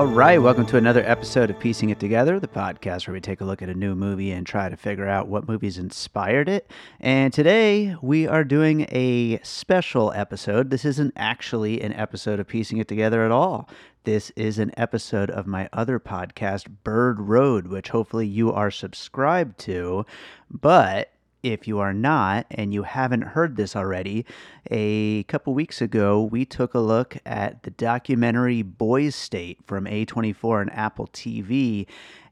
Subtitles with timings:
[0.00, 3.42] All right, welcome to another episode of Piecing It Together, the podcast where we take
[3.42, 6.70] a look at a new movie and try to figure out what movies inspired it.
[7.00, 10.70] And today we are doing a special episode.
[10.70, 13.68] This isn't actually an episode of Piecing It Together at all.
[14.04, 19.58] This is an episode of my other podcast, Bird Road, which hopefully you are subscribed
[19.58, 20.06] to.
[20.50, 24.26] But if you are not and you haven't heard this already,
[24.70, 30.62] a couple weeks ago we took a look at the documentary Boys State from A24
[30.62, 31.86] and Apple TV.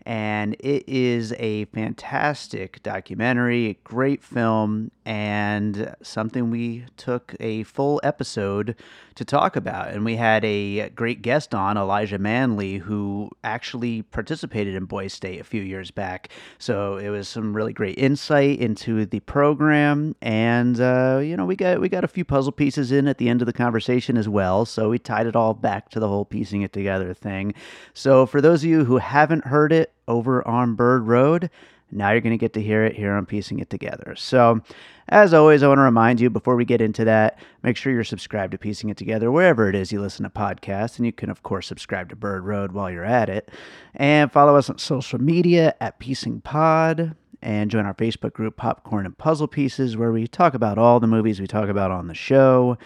[0.06, 7.98] And it is a fantastic documentary, a great film, and something we took a full
[8.04, 8.76] episode
[9.14, 9.88] to talk about.
[9.88, 15.40] And we had a great guest on, Elijah Manley, who actually participated in Boys State
[15.40, 16.28] a few years back.
[16.58, 21.56] So it was some really great insight into the program, and uh, you know we
[21.56, 24.28] got we got a few puzzle pieces in at the end of the conversation as
[24.28, 24.66] well.
[24.66, 27.54] So we tied it all back to the whole piecing it together thing.
[27.94, 31.50] So for those of you who haven't heard it over on Bird Road.
[31.90, 34.14] Now you're going to get to hear it here on Piecing It Together.
[34.16, 34.60] So,
[35.08, 38.04] as always, I want to remind you before we get into that, make sure you're
[38.04, 40.98] subscribed to Piecing It Together wherever it is you listen to podcasts.
[40.98, 43.50] And you can, of course, subscribe to Bird Road while you're at it.
[43.94, 47.16] And follow us on social media at Piecing Pod.
[47.40, 51.06] And join our Facebook group, Popcorn and Puzzle Pieces, where we talk about all the
[51.06, 52.76] movies we talk about on the show.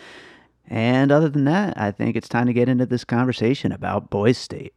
[0.68, 4.38] And other than that, I think it's time to get into this conversation about Boys
[4.38, 4.74] State.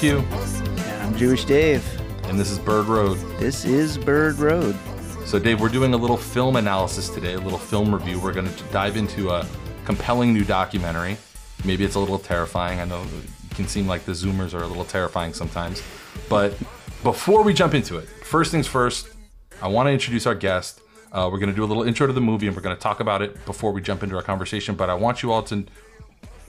[0.00, 1.86] Q, And I'm Jewish Dave.
[2.24, 3.18] and this is Bird Road.
[3.38, 4.74] This is Bird Road.
[5.26, 8.18] So, Dave, we're doing a little film analysis today, a little film review.
[8.18, 9.46] We're going to dive into a
[9.84, 11.18] compelling new documentary.
[11.66, 12.80] Maybe it's a little terrifying.
[12.80, 15.82] I know it can seem like the Zoomers are a little terrifying sometimes.
[16.30, 16.56] But
[17.02, 19.10] before we jump into it, first things first,
[19.60, 20.80] I want to introduce our guest.
[21.12, 22.82] Uh, we're going to do a little intro to the movie and we're going to
[22.82, 24.76] talk about it before we jump into our conversation.
[24.76, 25.66] But I want you all to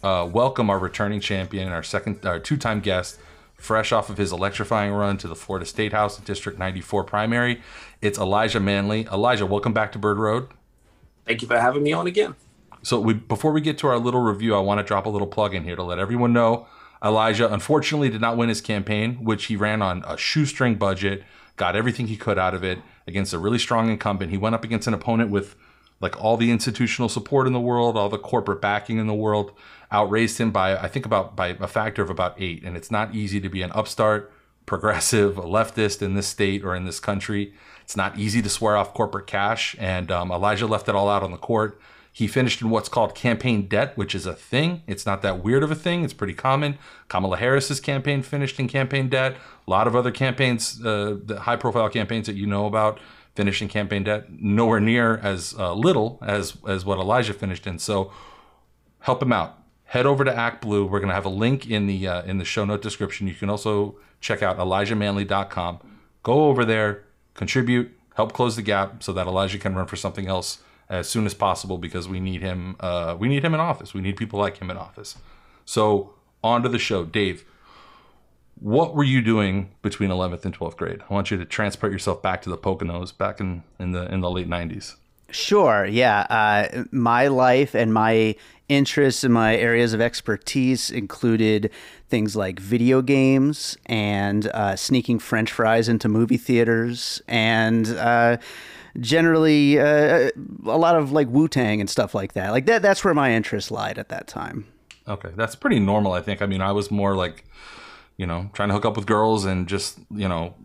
[0.03, 3.19] uh, welcome our returning champion, and our second, our two-time guest,
[3.61, 7.61] fresh off of his electrifying run to the Florida State House District 94 primary.
[8.01, 9.07] It's Elijah Manley.
[9.11, 10.47] Elijah, welcome back to Bird Road.
[11.25, 12.35] Thank you for having me on again.
[12.81, 15.27] So we, before we get to our little review, I want to drop a little
[15.27, 16.65] plug in here to let everyone know
[17.03, 21.23] Elijah unfortunately did not win his campaign, which he ran on a shoestring budget,
[21.55, 24.31] got everything he could out of it against a really strong incumbent.
[24.31, 25.55] He went up against an opponent with
[25.99, 29.51] like all the institutional support in the world, all the corporate backing in the world,
[29.91, 32.63] outraised him by I think about by a factor of about eight.
[32.63, 34.31] And it's not easy to be an upstart,
[34.65, 37.53] progressive, leftist in this state or in this country.
[37.83, 41.23] It's not easy to swear off corporate cash, and um, Elijah left it all out
[41.23, 41.79] on the court.
[42.13, 44.83] He finished in what's called campaign debt, which is a thing.
[44.85, 46.03] It's not that weird of a thing.
[46.03, 46.77] It's pretty common.
[47.07, 49.35] Kamala Harris's campaign finished in campaign debt.
[49.67, 52.99] A lot of other campaigns, uh, the high-profile campaigns that you know about,
[53.35, 54.29] finished in campaign debt.
[54.29, 57.79] Nowhere near as uh, little as as what Elijah finished in.
[57.79, 58.11] So
[58.99, 59.60] help him out.
[59.91, 60.89] Head over to ActBlue.
[60.89, 63.27] We're gonna have a link in the uh, in the show note description.
[63.27, 65.79] You can also check out ElijahManley.com.
[66.23, 67.03] Go over there,
[67.33, 71.25] contribute, help close the gap so that Elijah can run for something else as soon
[71.25, 72.77] as possible because we need him.
[72.79, 73.93] Uh, we need him in office.
[73.93, 75.17] We need people like him in office.
[75.65, 77.43] So on to the show, Dave.
[78.61, 81.01] What were you doing between 11th and 12th grade?
[81.09, 84.21] I want you to transport yourself back to the Poconos back in, in the in
[84.21, 84.95] the late 90s.
[85.31, 86.21] Sure, yeah.
[86.29, 88.35] Uh, my life and my
[88.71, 91.69] interests and my areas of expertise included
[92.07, 98.37] things like video games and uh, sneaking French fries into movie theaters and uh,
[98.99, 100.29] generally uh,
[100.65, 102.51] a lot of like Wu Tang and stuff like that.
[102.51, 104.65] Like that, that's where my interest lied at that time.
[105.05, 106.41] Okay, that's pretty normal, I think.
[106.41, 107.43] I mean, I was more like,
[108.15, 110.55] you know, trying to hook up with girls and just, you know,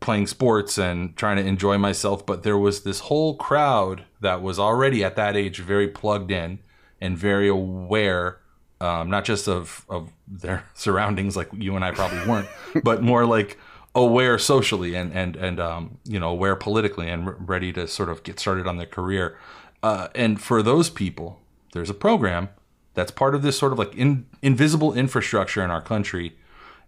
[0.00, 2.24] playing sports and trying to enjoy myself.
[2.24, 6.60] But there was this whole crowd that was already at that age very plugged in
[7.00, 8.38] and very aware,
[8.80, 12.48] um, not just of, of their surroundings, like you and I probably weren't,
[12.84, 13.58] but more like
[13.94, 18.08] aware socially and, and, and um, you know, aware politically and re- ready to sort
[18.08, 19.38] of get started on their career.
[19.82, 21.40] Uh, and for those people,
[21.72, 22.50] there's a program
[22.94, 26.36] that's part of this sort of like in, invisible infrastructure in our country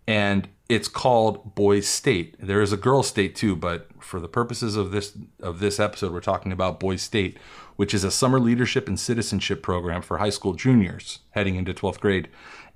[0.07, 2.37] and it's called Boys State.
[2.41, 6.13] There is a girl state too, but for the purposes of this of this episode,
[6.13, 7.37] we're talking about Boys State,
[7.77, 12.01] which is a summer leadership and citizenship program for high school juniors heading into 12th
[12.01, 12.29] grade,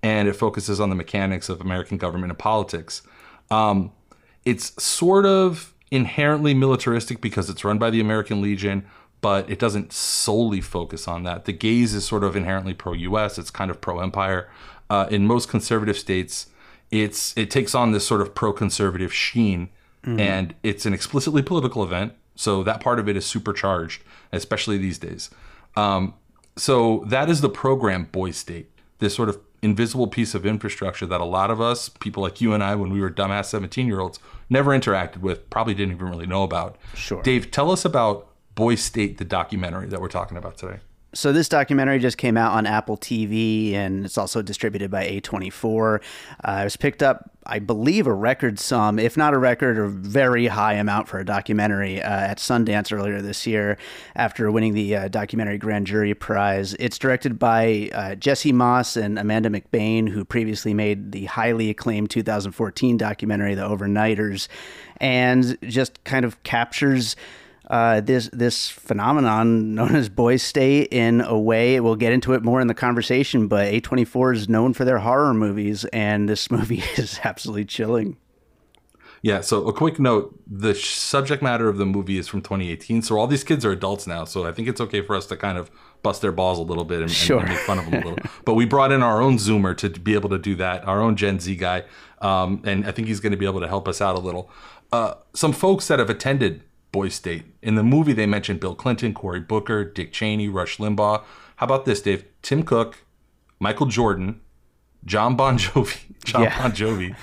[0.02, 3.02] and it focuses on the mechanics of American government and politics.
[3.50, 3.93] Um,
[4.44, 8.87] it's sort of inherently militaristic because it's run by the American Legion,
[9.20, 11.46] but it doesn't solely focus on that.
[11.46, 13.38] The gaze is sort of inherently pro-U.S.
[13.38, 14.49] It's kind of pro-empire.
[14.88, 16.46] Uh, in most conservative states,
[16.92, 19.69] it's it takes on this sort of pro-conservative sheen,
[20.20, 22.12] and it's an explicitly political event.
[22.37, 24.03] So that part of it is supercharged,
[24.33, 25.31] especially these days.
[25.77, 26.15] Um,
[26.56, 31.21] so that is the program Boy State, this sort of invisible piece of infrastructure that
[31.21, 34.00] a lot of us, people like you and I, when we were dumbass 17 year
[34.00, 34.19] olds,
[34.49, 36.77] never interacted with, probably didn't even really know about.
[36.94, 37.23] Sure.
[37.23, 40.79] Dave, tell us about Boy State, the documentary that we're talking about today.
[41.16, 46.02] So this documentary just came out on Apple TV, and it's also distributed by A24.
[46.44, 49.88] Uh, it was picked up, I believe, a record sum, if not a record, a
[49.88, 53.78] very high amount for a documentary uh, at Sundance earlier this year
[54.14, 56.74] after winning the uh, documentary Grand Jury Prize.
[56.74, 62.10] It's directed by uh, Jesse Moss and Amanda McBaine, who previously made the highly acclaimed
[62.10, 64.48] 2014 documentary The Overnighters,
[64.98, 67.16] and just kind of captures
[67.68, 71.80] uh, this this phenomenon known as boy state in a way.
[71.80, 75.34] We'll get into it more in the conversation, but A24 is known for their horror
[75.34, 78.16] movies, and this movie is absolutely chilling.
[79.22, 83.02] Yeah, so a quick note the sh- subject matter of the movie is from 2018.
[83.02, 84.24] So all these kids are adults now.
[84.24, 85.68] So I think it's okay for us to kind of
[86.04, 87.40] bust their balls a little bit and, and- Sure.
[87.40, 88.18] and make fun of them a little.
[88.44, 91.16] but we brought in our own Zoomer to be able to do that, our own
[91.16, 91.82] Gen Z guy.
[92.20, 94.48] Um, and I think he's going to be able to help us out a little.
[94.92, 96.62] Uh, some folks that have attended
[96.96, 97.44] Boy State.
[97.60, 101.22] In the movie, they mentioned Bill Clinton, Cory Booker, Dick Cheney, Rush Limbaugh.
[101.56, 102.25] How about this, Dave?
[102.40, 103.04] Tim Cook,
[103.60, 104.40] Michael Jordan,
[105.04, 106.58] John Bon Jovi, John Yeah.
[106.58, 107.14] Bon Jovi,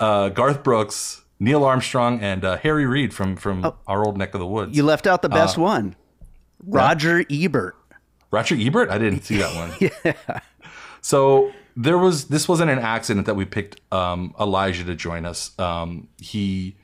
[0.00, 4.40] uh, Garth Brooks, Neil Armstrong, and uh, Harry Reid from from our old neck of
[4.40, 4.76] the woods.
[4.76, 5.94] You left out the best one,
[6.66, 7.76] Roger Ebert.
[8.32, 8.90] Roger Ebert?
[8.90, 9.90] I didn't see that one.
[10.04, 10.40] yeah.
[11.02, 15.56] So there was this wasn't an accident that we picked um, Elijah to join us.
[15.56, 16.76] Um, he,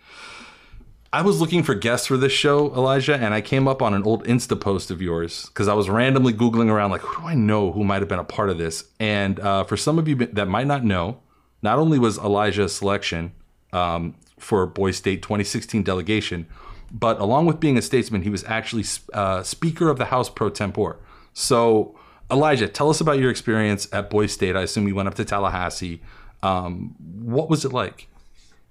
[1.17, 4.03] I was looking for guests for this show, Elijah, and I came up on an
[4.03, 7.33] old Insta post of yours because I was randomly googling around, like, who do I
[7.33, 8.85] know who might have been a part of this?
[9.01, 11.23] And uh, for some of you that might not know,
[11.63, 13.33] not only was Elijah a selection
[13.73, 16.47] um, for Boy State 2016 delegation,
[16.91, 18.85] but along with being a statesman, he was actually
[19.15, 20.99] uh, Speaker of the House pro tempore.
[21.33, 21.99] So,
[22.31, 24.55] Elijah, tell us about your experience at Boy State.
[24.55, 26.03] I assume you went up to Tallahassee.
[26.43, 28.07] Um, what was it like?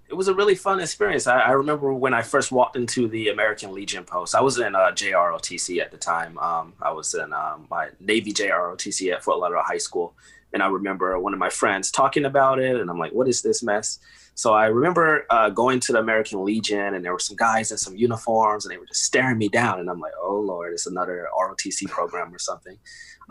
[0.07, 1.25] It was a really fun experience.
[1.25, 4.35] I, I remember when I first walked into the American Legion post.
[4.35, 6.37] I was in uh, JROTC at the time.
[6.37, 10.13] Um, I was in um, my Navy JROTC at Fort Lauderdale High School,
[10.53, 13.41] and I remember one of my friends talking about it, and I'm like, "What is
[13.41, 13.97] this mess?"
[14.35, 17.77] So I remember uh, going to the American Legion, and there were some guys in
[17.77, 20.85] some uniforms, and they were just staring me down, and I'm like, "Oh Lord, it's
[20.85, 22.77] another ROTC program or something."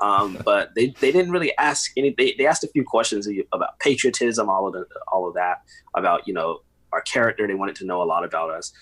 [0.00, 2.14] Um, but they, they didn't really ask any.
[2.16, 5.62] They, they asked a few questions about patriotism, all of the, all of that,
[5.94, 6.60] about you know
[6.92, 7.46] our character.
[7.46, 8.72] They wanted to know a lot about us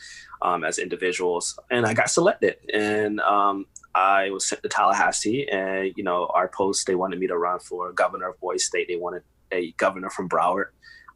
[0.43, 5.93] um, as individuals, and I got selected, and um, I was sent to Tallahassee, and
[5.97, 6.87] you know our post.
[6.87, 8.89] They wanted me to run for governor of Boys State.
[8.89, 10.67] They wanted a governor from Broward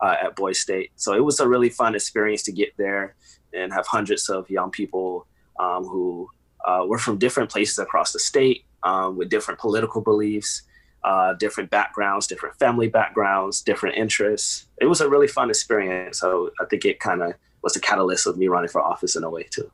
[0.01, 3.15] uh, at Boys State, so it was a really fun experience to get there
[3.55, 5.27] and have hundreds of young people
[5.59, 6.29] um, who
[6.67, 10.63] uh, were from different places across the state um, with different political beliefs,
[11.05, 14.67] uh, different backgrounds, different family backgrounds, different interests.
[14.81, 16.21] It was a really fun experience.
[16.21, 19.25] So I think it kind of was the catalyst of me running for office in
[19.25, 19.71] a way too.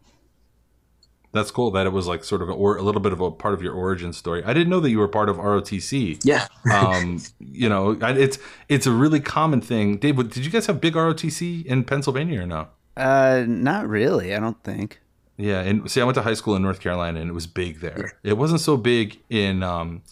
[1.33, 3.31] That's cool that it was like sort of a, or a little bit of a
[3.31, 4.45] part of your origin story.
[4.45, 6.21] I didn't know that you were part of ROTC.
[6.25, 6.47] Yeah.
[6.73, 9.97] um, you know, it's it's a really common thing.
[9.97, 12.69] Dave, did you guys have big ROTC in Pennsylvania or no?
[12.99, 14.35] Uh, not really.
[14.35, 15.01] I don't think.
[15.37, 17.81] Yeah, and see, I went to high school in North Carolina, and it was big
[17.81, 18.13] there.
[18.23, 19.63] It wasn't so big in.
[19.63, 20.03] Um,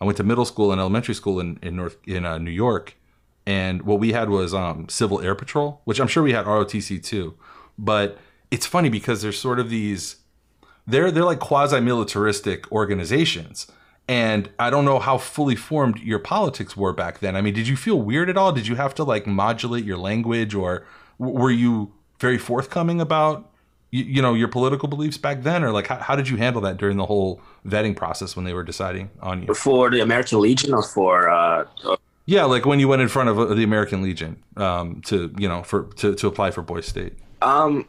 [0.00, 2.96] I went to middle school and elementary school in in North in uh, New York,
[3.46, 7.02] and what we had was um, Civil Air Patrol, which I'm sure we had ROTC
[7.02, 7.34] too.
[7.78, 8.18] But
[8.50, 10.16] it's funny because there's sort of these,
[10.86, 13.66] they're they're like quasi militaristic organizations,
[14.08, 17.34] And I don't know how fully formed your politics were back then.
[17.34, 18.52] I mean, did you feel weird at all?
[18.52, 20.86] Did you have to like modulate your language, or
[21.18, 23.50] were you very forthcoming about
[23.90, 26.62] you, you know your political beliefs back then, or like how, how did you handle
[26.62, 29.54] that during the whole vetting process when they were deciding on you?
[29.54, 31.64] For the American Legion or for uh,
[32.26, 35.48] Yeah, like when you went in front of uh, the American Legion um, to you
[35.48, 37.14] know for to, to apply for Boy State.
[37.42, 37.86] Um,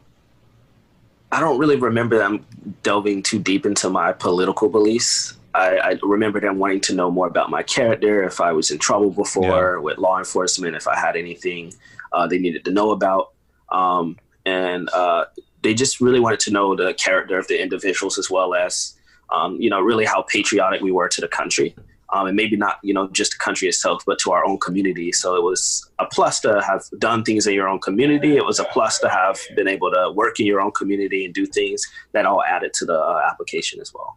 [1.32, 2.46] I don't really remember them
[2.82, 5.34] delving too deep into my political beliefs.
[5.54, 8.78] I, I remember them wanting to know more about my character, if I was in
[8.78, 9.80] trouble before Yeah.
[9.80, 11.74] with law enforcement, if I had anything
[12.12, 13.32] uh, they needed to know about.
[13.70, 15.24] Um, and uh,
[15.62, 18.94] they just really wanted to know the character of the individuals as well as,
[19.30, 21.74] um, you know, really how patriotic we were to the country.
[22.10, 25.12] Um, and maybe not, you know, just the country itself, but to our own community.
[25.12, 28.34] So it was a plus to have done things in your own community.
[28.34, 31.34] It was a plus to have been able to work in your own community and
[31.34, 34.16] do things that all added to the uh, application as well.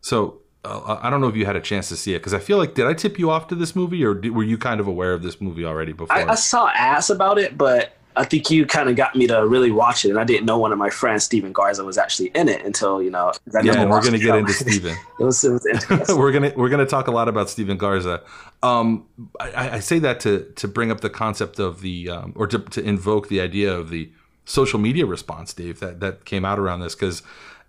[0.00, 2.40] So uh, I don't know if you had a chance to see it because I
[2.40, 4.80] feel like did I tip you off to this movie or did, were you kind
[4.80, 6.16] of aware of this movie already before?
[6.16, 9.46] I, I saw ads about it, but I think you kind of got me to
[9.46, 10.10] really watch it.
[10.10, 13.02] And I didn't know one of my friends, Steven Garza, was actually in it until,
[13.02, 13.32] you know.
[13.56, 14.96] I yeah, we're gonna get into Steven.
[15.18, 16.18] it was, it was interesting.
[16.18, 18.22] we're gonna we're gonna talk a lot about Steven Garza.
[18.62, 19.06] Um,
[19.40, 22.58] I, I say that to to bring up the concept of the um, or to,
[22.58, 24.10] to invoke the idea of the
[24.44, 27.22] social media response, Dave, that that came out around this because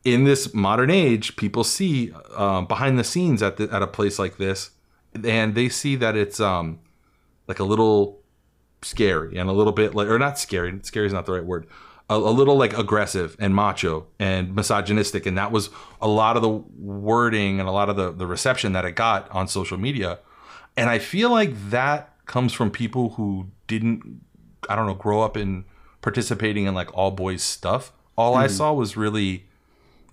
[0.03, 4.19] in this modern age, people see um, behind the scenes at the, at a place
[4.19, 4.71] like this,
[5.23, 6.79] and they see that it's um
[7.47, 8.22] like a little
[8.83, 10.79] scary and a little bit like or not scary.
[10.83, 11.67] Scary is not the right word.
[12.09, 15.69] A, a little like aggressive and macho and misogynistic, and that was
[16.01, 19.29] a lot of the wording and a lot of the the reception that it got
[19.31, 20.19] on social media.
[20.75, 24.21] And I feel like that comes from people who didn't,
[24.69, 25.65] I don't know, grow up in
[26.01, 27.93] participating in like all boys stuff.
[28.17, 28.55] All I mm-hmm.
[28.55, 29.47] saw was really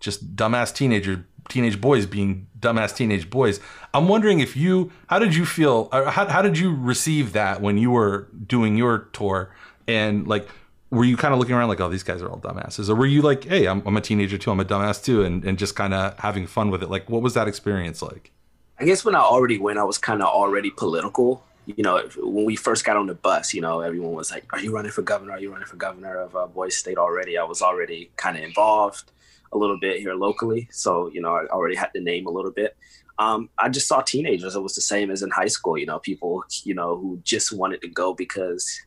[0.00, 3.60] just dumbass teenager teenage boys being dumbass teenage boys.
[3.94, 7.78] I'm wondering if you how did you feel how how did you receive that when
[7.78, 9.54] you were doing your tour
[9.88, 10.48] and like
[10.90, 13.06] were you kind of looking around like oh these guys are all dumbasses or were
[13.06, 15.74] you like hey I'm, I'm a teenager too I'm a dumbass too and, and just
[15.74, 18.32] kind of having fun with it like what was that experience like
[18.80, 21.44] I guess when I already went, I was kind of already political.
[21.66, 24.58] You know, when we first got on the bus, you know, everyone was like, "Are
[24.58, 25.32] you running for governor?
[25.32, 28.42] Are you running for governor of uh, Boys State already?" I was already kind of
[28.42, 29.12] involved
[29.52, 32.50] a little bit here locally, so you know, I already had the name a little
[32.52, 32.76] bit.
[33.18, 34.54] Um, I just saw teenagers.
[34.54, 35.76] It was the same as in high school.
[35.76, 38.80] You know, people, you know, who just wanted to go because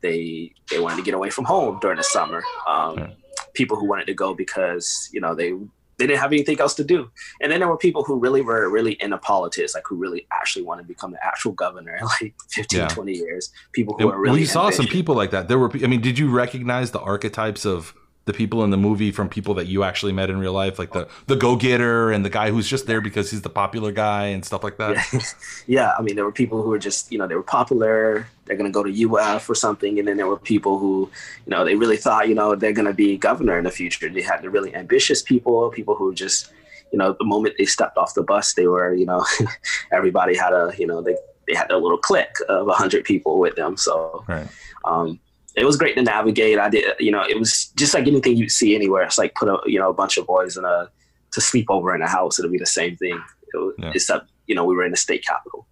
[0.00, 2.42] they they wanted to get away from home during the summer.
[2.68, 3.12] Um.
[3.54, 5.52] People who wanted to go because you know they
[6.00, 7.10] they didn't have anything else to do.
[7.42, 10.62] And then there were people who really were really into politics, like who really actually
[10.62, 12.88] wanted to become the actual governor in like 15, Yeah.
[12.88, 13.52] 20 years.
[13.72, 15.86] People who And were really Well, we saw some people like that there were i
[15.86, 17.94] mean did you recognize the archetypes of
[18.30, 20.92] the people in the movie from people that you actually met in real life like
[20.92, 24.44] the the go-getter and the guy who's just there because he's the popular guy and
[24.44, 25.20] stuff like that Yeah.
[25.66, 28.26] yeah, I mean, there were people who were just, you know, they were popular.
[28.44, 29.98] They're going to go to UF or something.
[29.98, 31.10] And then there were people who,
[31.46, 34.08] you know, they really thought, you know, they're going to be governor in the future.
[34.08, 36.52] They had the really ambitious people, people who just,
[36.92, 39.24] you know, the moment they stepped off the bus, they were, you know,
[39.92, 43.56] everybody had a, you know, they, they had a little clique of 100 people with
[43.56, 43.76] them.
[43.76, 44.48] So, right
[44.84, 45.20] um,
[45.60, 46.58] it was great to navigate.
[46.58, 49.02] I did, you know, it was just like anything you'd see anywhere.
[49.02, 50.88] It's like put a, you know, a bunch of boys in a
[51.32, 52.38] to sleep over in a house.
[52.38, 53.20] It'll be the same thing,
[53.54, 53.92] it was, Yeah.
[53.94, 55.66] except you know we were in the state capital.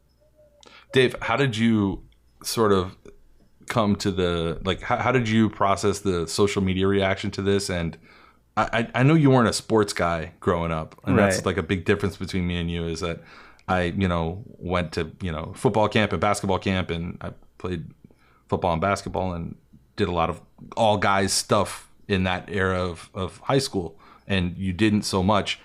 [0.93, 2.05] dave how did you
[2.45, 2.97] sort of
[3.67, 7.69] come to the like how, how did you process the social media reaction to this
[7.71, 7.99] and
[8.57, 11.63] I, I I know you weren't a sports guy growing up, and that's like a
[11.63, 12.87] big difference between me and you.
[12.87, 13.21] Is that
[13.69, 17.85] I, you know, went to you know football camp and basketball camp, and I played
[18.49, 19.55] football and basketball, and
[19.99, 20.41] did a lot of
[20.77, 25.61] all guys stuff in that era of, of high school, and you didn't so much.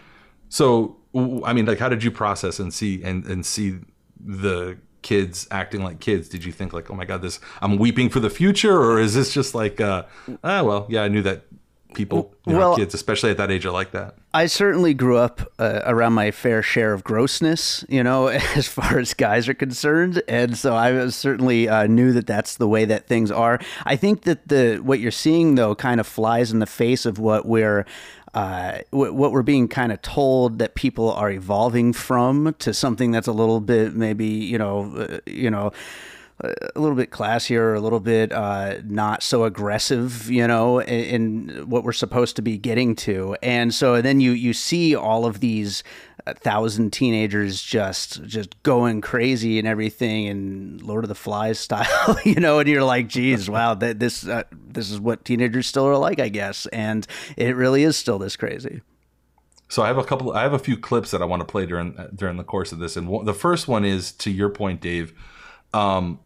[0.50, 3.80] So I mean, like, how did you process and see and and see
[4.20, 6.28] the kids acting like kids?
[6.28, 9.14] Did you think like, oh my god, this I'm weeping for the future, or is
[9.14, 10.04] this just like, uh,
[10.44, 11.46] ah, well, yeah, I knew that
[11.94, 14.16] people, you know, Well- kids, especially at that age, are like that.
[14.34, 18.98] I certainly grew up uh, around my fair share of grossness, you know, as far
[19.00, 23.08] as guys are concerned, and so I certainly uh, knew that that's the way that
[23.08, 23.60] things are.
[23.86, 27.20] I think that the what you're seeing though kind of flies in the face of
[27.20, 27.86] what we're
[28.34, 33.28] uh, what we're being kind of told that people are evolving from to something that's
[33.28, 35.72] a little bit maybe you know uh, you know
[36.40, 41.70] a little bit classier, a little bit uh, not so aggressive, you know, in, in
[41.70, 43.36] what we're supposed to be getting to.
[43.44, 45.84] And so then you you see all of these
[46.26, 52.18] uh, thousand teenagers just just going crazy and everything, and Lord of the Flies style,
[52.26, 55.88] you know, and you're like, geez, wow, that this uh, this is what teenagers still
[55.88, 57.06] are like, I guess, and
[57.38, 58.82] it really is still this crazy.
[59.70, 60.34] So I have a couple.
[60.34, 62.80] I have a few clips that I want to play during during the course of
[62.80, 65.14] this, and the first one is to your point, Dave.
[65.74, 66.20] Um,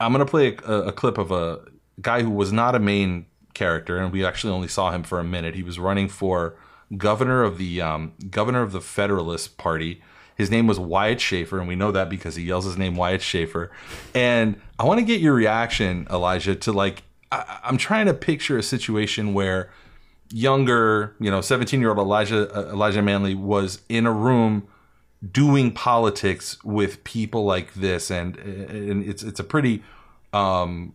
[0.00, 1.60] I'm gonna play a, a clip of a
[2.00, 5.24] guy who was not a main character, and we actually only saw him for a
[5.24, 5.54] minute.
[5.54, 6.56] He was running for
[6.96, 10.00] governor of the um, governor of the Federalist Party.
[10.36, 13.22] His name was Wyatt Schaefer, and we know that because he yells his name Wyatt
[13.22, 13.72] Schaefer.
[14.14, 18.56] And I want to get your reaction, Elijah, to like I, I'm trying to picture
[18.56, 19.70] a situation where
[20.30, 24.68] younger, you know, 17 year old Elijah uh, Elijah Manley was in a room
[25.32, 29.82] doing politics with people like this, and and it's it's a pretty
[30.32, 30.94] um,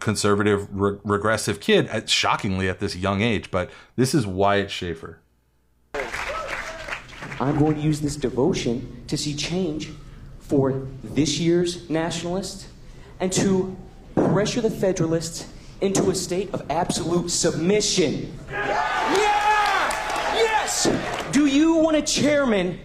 [0.00, 3.50] conservative, re- regressive kid, at, shockingly at this young age.
[3.50, 5.18] But this is Wyatt Schaefer.
[7.40, 9.90] I'm going to use this devotion to see change
[10.38, 12.68] for this year's nationalists
[13.18, 13.76] and to
[14.14, 15.48] pressure the Federalists
[15.80, 18.32] into a state of absolute submission.
[18.50, 19.14] Yeah!
[20.34, 20.88] Yes!
[21.32, 22.78] Do you want a chairman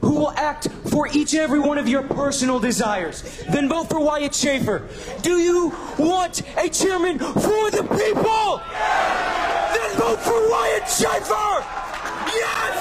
[0.00, 3.22] who will act for each and every one of your personal desires?
[3.50, 4.88] Then vote for Wyatt Schaefer.
[5.22, 8.60] Do you want a chairman for the people?
[9.74, 11.64] Then vote for Wyatt Schaefer!
[12.32, 12.76] Yes!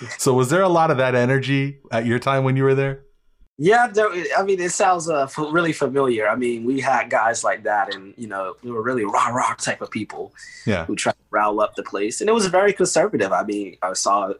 [0.00, 0.22] Yes!
[0.22, 3.04] So was there a lot of that energy at your time when you were there?
[3.62, 3.88] Yeah,
[4.38, 6.26] I mean, it sounds uh, f- really familiar.
[6.26, 9.52] I mean, we had guys like that, and you know, we were really rah rah
[9.54, 10.32] type of people
[10.66, 10.86] Yeah.
[10.86, 13.32] who tried to rile up the place, and it was very conservative.
[13.32, 14.32] I mean, I saw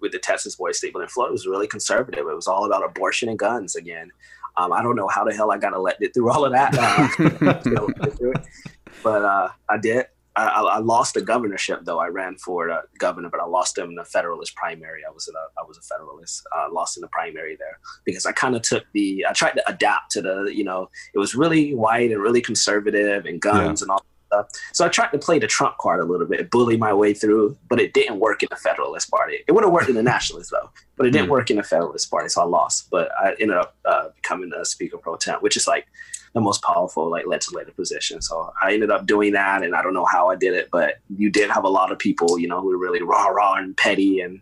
[0.00, 2.26] with the Texas boy statement in Florida, it was really conservative.
[2.26, 4.10] It was all about abortion and guns again.
[4.56, 7.60] Um, I don't know how the hell I got elected through all of that, uh,
[7.66, 8.46] you know, through it.
[9.02, 10.06] but uh, I did.
[10.34, 11.98] I, I lost the governorship though.
[11.98, 15.02] I ran for uh, governor, but I lost him in the Federalist primary.
[15.06, 16.42] I was in a, I was a Federalist.
[16.56, 19.26] Uh, lost in the primary there because I kind of took the.
[19.28, 20.50] I tried to adapt to the.
[20.52, 24.48] You know, it was really white and really conservative and guns and all stuff.
[24.72, 27.56] So I tried to play the Trump card a little bit, bully my way through,
[27.68, 29.38] but it didn't work in the Federalist Party.
[29.46, 32.10] It would have worked in the Nationalists though, but it didn't work in the Federalist
[32.10, 32.88] Party, so I lost.
[32.90, 35.86] But I ended up uh, becoming a Speaker pro tem, which is like
[36.34, 38.22] the most powerful like legislative position.
[38.22, 40.96] So I ended up doing that, and I don't know how I did it, but
[41.16, 43.76] you did have a lot of people, you know, who were really rah rah and
[43.76, 44.40] petty, and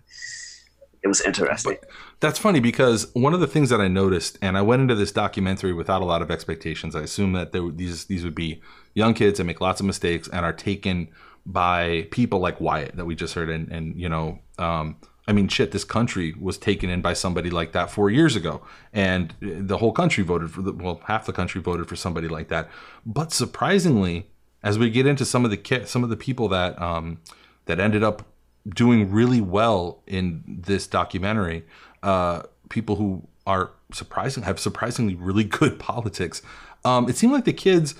[1.02, 1.78] it was interesting.
[2.20, 5.10] That's funny because one of the things that I noticed, and I went into this
[5.10, 6.94] documentary without a lot of expectations.
[6.94, 8.60] I assumed that there, these these would be
[8.94, 11.08] young kids that make lots of mistakes and are taken
[11.46, 15.48] by people like Wyatt that we just heard, and and you know, um, I mean,
[15.48, 19.78] shit, this country was taken in by somebody like that four years ago, and the
[19.78, 22.68] whole country voted for the well, half the country voted for somebody like that.
[23.06, 24.28] But surprisingly,
[24.62, 27.20] as we get into some of the some of the people that um,
[27.64, 28.26] that ended up
[28.68, 31.64] doing really well in this documentary,
[32.02, 36.42] uh, people who are surprising have surprisingly really good politics.
[36.84, 37.94] Um, it seemed like the kids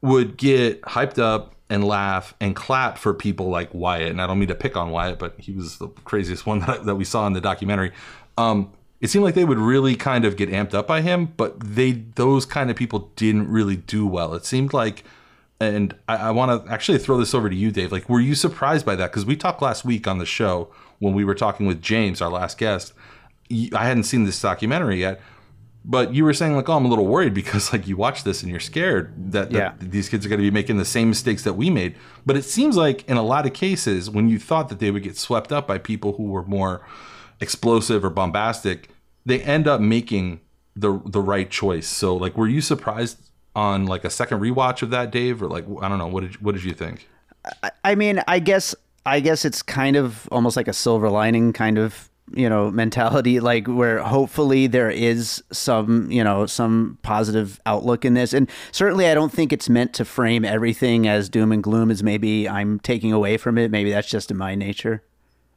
[0.00, 4.10] would get hyped up and laugh and clap for people like Wyatt.
[4.10, 6.84] And I don't mean to pick on Wyatt, but he was the craziest one that,
[6.84, 7.92] that we saw in the documentary.
[8.36, 11.60] Um, it seemed like they would really kind of get amped up by him, but
[11.60, 14.34] they those kind of people didn't really do well.
[14.34, 15.04] It seemed like,
[15.60, 17.92] and I, I want to actually throw this over to you, Dave.
[17.92, 19.10] Like, were you surprised by that?
[19.10, 20.70] Because we talked last week on the show
[21.04, 22.92] when we were talking with James, our last guest.
[23.52, 25.20] I hadn't seen this documentary yet,
[25.84, 28.42] but you were saying like, oh, I'm a little worried because like you watch this
[28.42, 29.72] and you're scared that, that Yeah.
[29.78, 31.94] these kids are going to be making the same mistakes that we made.
[32.24, 35.02] But it seems like in a lot of cases, when you thought that they would
[35.02, 36.86] get swept up by people who were more
[37.40, 38.88] explosive or bombastic,
[39.26, 40.40] they end up making
[40.74, 41.86] the the right choice.
[41.86, 43.18] So like, were you surprised
[43.54, 46.40] on like a second rewatch of that, Dave, or like I don't know, what did
[46.42, 47.08] what did you think?
[47.84, 48.74] I mean, I guess
[49.06, 53.38] I guess it's kind of almost like a silver lining kind of you know mentality
[53.50, 59.06] like where hopefully there is some you know some positive outlook in this and certainly
[59.06, 62.80] i don't think it's meant to frame everything as doom and gloom as maybe i'm
[62.80, 65.02] taking away from it maybe that's just in my nature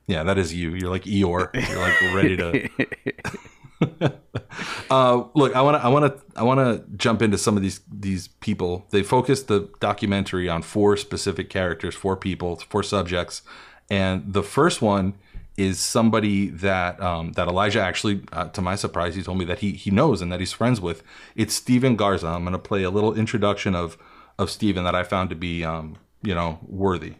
[0.07, 0.71] Yeah, that is you.
[0.73, 1.53] You're like Eeyore.
[1.53, 2.69] You're like ready to.
[4.89, 7.63] uh, look, I want to, I want to, I want to jump into some of
[7.63, 8.85] these these people.
[8.89, 13.43] They focused the documentary on four specific characters, four people, four subjects,
[13.89, 15.13] and the first one
[15.57, 19.59] is somebody that um, that Elijah actually, uh, to my surprise, he told me that
[19.59, 21.03] he he knows and that he's friends with.
[21.35, 22.27] It's Steven Garza.
[22.27, 23.97] I'm going to play a little introduction of
[24.37, 27.15] of Steven that I found to be, um, you know, worthy.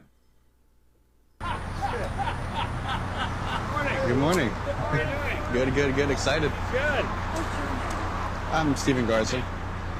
[1.39, 1.50] Good
[4.17, 4.52] morning.
[5.54, 6.12] Good, good, good.
[6.12, 6.52] Excited.
[6.72, 7.06] Good.
[8.52, 9.44] I'm Steven Garza.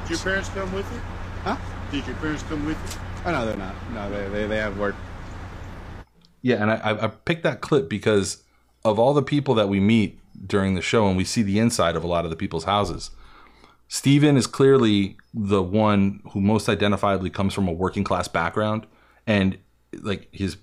[0.04, 1.00] Did your parents come with you?
[1.44, 1.58] Huh?
[1.92, 3.02] Did your parents come with you?
[3.26, 3.76] Oh no, they're not.
[3.94, 4.96] No, they they, they have work.
[6.42, 8.44] Yeah, and I, I- I picked that clip because
[8.86, 11.96] of all the people that we meet during the show, and we see the inside
[11.96, 13.12] of a lot of the people's houses.
[13.88, 18.86] Steven is clearly the one who most identifiably comes from a working class background,
[19.26, 19.58] and
[20.02, 20.58] like his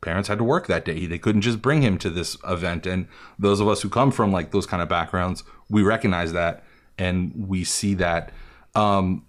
[0.00, 1.06] parents had to work that day.
[1.06, 2.86] They couldn't just bring him to this event.
[2.86, 3.06] And
[3.38, 6.64] those of us who come from like those kind of backgrounds, we recognize that
[6.98, 8.32] and we see that.
[8.74, 9.24] Um,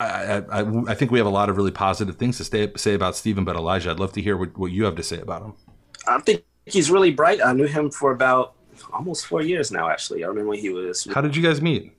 [0.00, 2.94] I, I, I think we have a lot of really positive things to say, say
[2.94, 5.42] about Steven, but Elijah, I'd love to hear what, what you have to say about
[5.42, 5.54] him.
[6.06, 7.40] I think he's really bright.
[7.44, 8.54] I knew him for about
[8.92, 9.88] almost four years now.
[9.88, 11.08] Actually, I remember when he was.
[11.12, 11.92] How did you guys meet?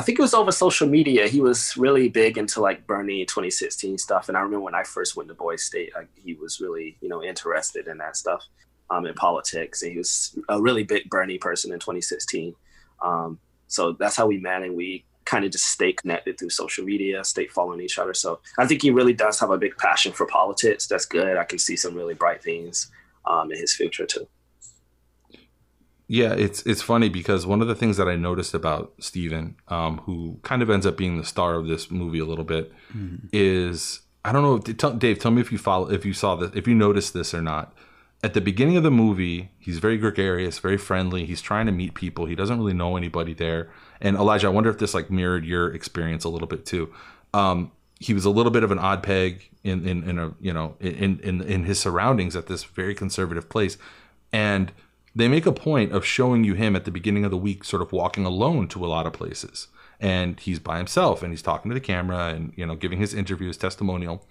[0.00, 1.28] I think it was over social media.
[1.28, 5.14] He was really big into like Bernie 2016 stuff, and I remember when I first
[5.14, 8.42] went to Boys State, I, he was really you know interested in that stuff,
[8.88, 12.54] um, in politics, and he was a really big Bernie person in 2016.
[13.02, 16.82] Um, so that's how we met, and we kind of just stay connected through social
[16.82, 18.14] media, stay following each other.
[18.14, 20.86] So I think he really does have a big passion for politics.
[20.86, 21.36] That's good.
[21.36, 22.90] I can see some really bright things
[23.26, 24.26] um, in his future too.
[26.12, 29.98] Yeah, it's it's funny because one of the things that I noticed about Steven, um,
[29.98, 32.72] who kind of ends up being the star of this movie a little bit,
[33.32, 34.58] is I don't know.
[34.58, 37.32] Tell, Dave, tell me if you follow, if you saw this, if you noticed this
[37.32, 37.72] or not.
[38.24, 41.26] At the beginning of the movie, he's very gregarious, very friendly.
[41.26, 42.26] He's trying to meet people.
[42.26, 43.70] He doesn't really know anybody there.
[44.00, 46.92] And Elijah, I wonder if this like mirrored your experience a little bit too.
[47.32, 47.70] Um,
[48.00, 50.74] he was a little bit of an odd peg in in, in a you know
[50.80, 53.78] in, in in his surroundings at this very conservative place,
[54.32, 54.72] and
[55.14, 57.82] they make a point of showing you him at the beginning of the week sort
[57.82, 59.68] of walking alone to a lot of places.
[59.98, 63.12] And he's by himself and he's talking to the camera and you know giving his
[63.12, 64.26] interview his testimonial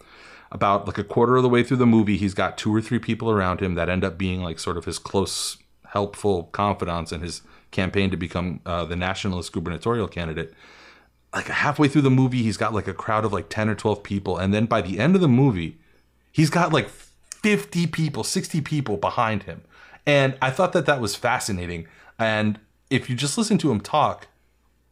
[0.51, 2.97] about like a quarter of the way through the movie he's got two or three
[2.97, 5.57] people around him that end up being like sort of his close
[5.89, 10.53] helpful confidants in his campaign to become uh, the nationalist gubernatorial candidate.
[11.35, 14.01] Like halfway through the movie he's got like a crowd of like 10 or 12
[14.01, 15.77] people and then by the end of the movie
[16.31, 19.61] he's got like 50 people 60 people behind him
[20.05, 21.87] and i thought that that was fascinating.
[22.17, 22.59] And
[22.89, 24.27] if you just listen to him talk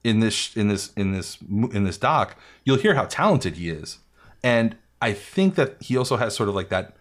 [0.04, 1.38] in this in this in this
[1.74, 4.00] in this doc you'll hear how talented he is.
[4.44, 6.96] And i think that he also has sort of like that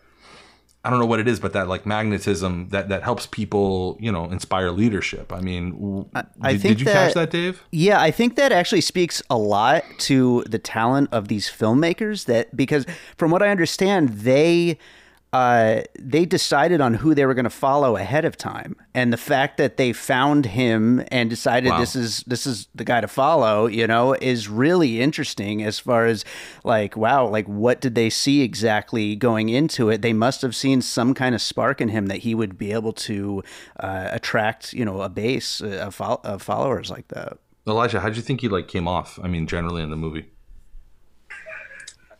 [0.84, 4.10] i don't know what it is but that like magnetism that that helps people you
[4.12, 5.32] know inspire leadership.
[5.32, 7.62] I mean w- I did, think did you catch that- that dave?
[7.70, 12.24] Yeah, I think that actually speaks a lot to the talent of these filmmakers.
[12.26, 14.78] That because from what I understand, they
[15.32, 19.16] uh, they decided on who they were going to follow ahead of time, and the
[19.18, 21.80] fact that they found him and decided Wow.
[21.80, 25.62] this is this is the guy to follow, you know, is really interesting.
[25.62, 26.24] As far as
[26.64, 30.00] like, wow, like what did they see exactly going into it?
[30.00, 32.92] They must have seen some kind of spark in him that he would be able
[32.94, 33.42] to
[33.80, 37.38] uh, attract, you know, a base of, fol- of followers like that.
[37.68, 40.24] elijah how'd you think he like came off i mean generally in the movie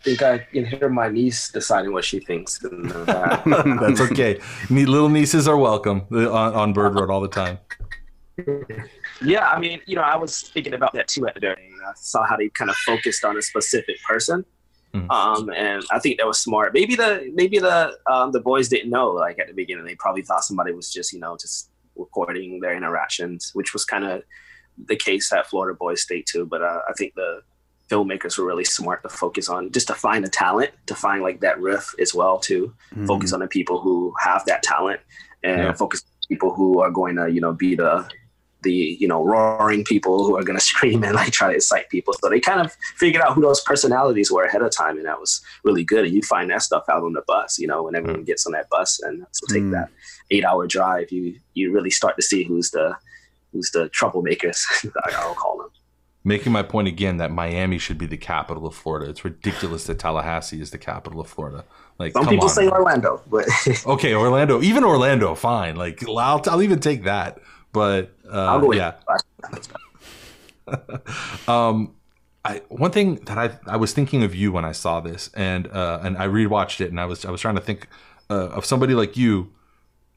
[0.07, 2.63] think I can hear my niece deciding what she thinks.
[2.65, 2.91] And,
[3.83, 4.33] that's okay
[4.71, 7.59] Ne- little nieces are welcome uh, on, on bird road all the time
[9.25, 11.55] yeah, I mean, you know, I was thinking about that too at the day.
[11.89, 14.45] I saw how they kind of focused on a specific person,
[14.95, 15.11] Mhm.
[15.11, 16.75] um, and I think that was smart.
[16.75, 19.87] Maybe the maybe the um, the boys didn't know like at the beginning.
[19.87, 24.05] They probably thought somebody was just you know just recording their interactions, which was kind
[24.05, 24.23] of
[24.87, 26.45] the case at Florida Boys State too.
[26.45, 27.41] But uh, I think the
[27.89, 31.41] filmmakers were really smart to focus on just to find a talent, to find like
[31.41, 32.73] that riff as well too.
[33.07, 35.01] Focus on the people who have that talent,
[35.43, 35.73] and Yeah.
[35.73, 38.09] focus on people who are going to you know be the
[38.63, 41.89] the you know roaring people who are going to scream and like try to excite
[41.91, 42.13] people.
[42.21, 45.21] So they kind of figured out who those personalities were ahead of time, and that
[45.21, 46.05] was really good.
[46.07, 48.53] And you find that stuff out on the bus, you know, when everyone gets on
[48.53, 49.73] that bus, and so take Mm.
[49.73, 49.89] that
[50.33, 52.97] eight hour drive, you you really start to see who's the
[53.53, 54.59] who's the troublemakers.
[55.19, 55.71] I'll call them.
[56.27, 59.09] Making my point again that Miami should be the capital of Florida.
[59.09, 61.65] It's ridiculous that Tallahassee is the capital of Florida.
[62.01, 62.73] Like, Some people on, say man.
[62.73, 63.47] Orlando, but
[63.87, 65.77] okay, Orlando, even Orlando, fine.
[65.77, 67.39] Like, I'll, I'll even take that.
[67.73, 68.95] But uh, I'll go yeah,
[71.49, 71.95] um,
[72.45, 75.67] I one thing that I I was thinking of you when I saw this, and
[75.69, 77.87] uh, and I rewatched it, and I was I was trying to think
[78.31, 79.53] uh, of somebody like you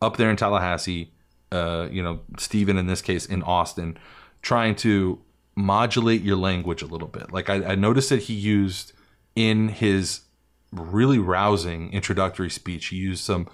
[0.02, 1.12] up there in Tallahassee,
[1.52, 3.98] uh, you know, Steven in this case in Austin,
[4.42, 5.20] trying to
[5.56, 7.32] modulate your language a little bit.
[7.32, 8.94] Like I, I noticed that he used
[9.36, 10.22] in his
[10.72, 13.48] really rousing introductory speech, he used some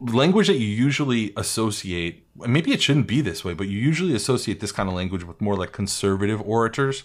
[0.00, 4.58] language that you usually associate maybe it shouldn't be this way but you usually associate
[4.58, 7.04] this kind of language with more like conservative orators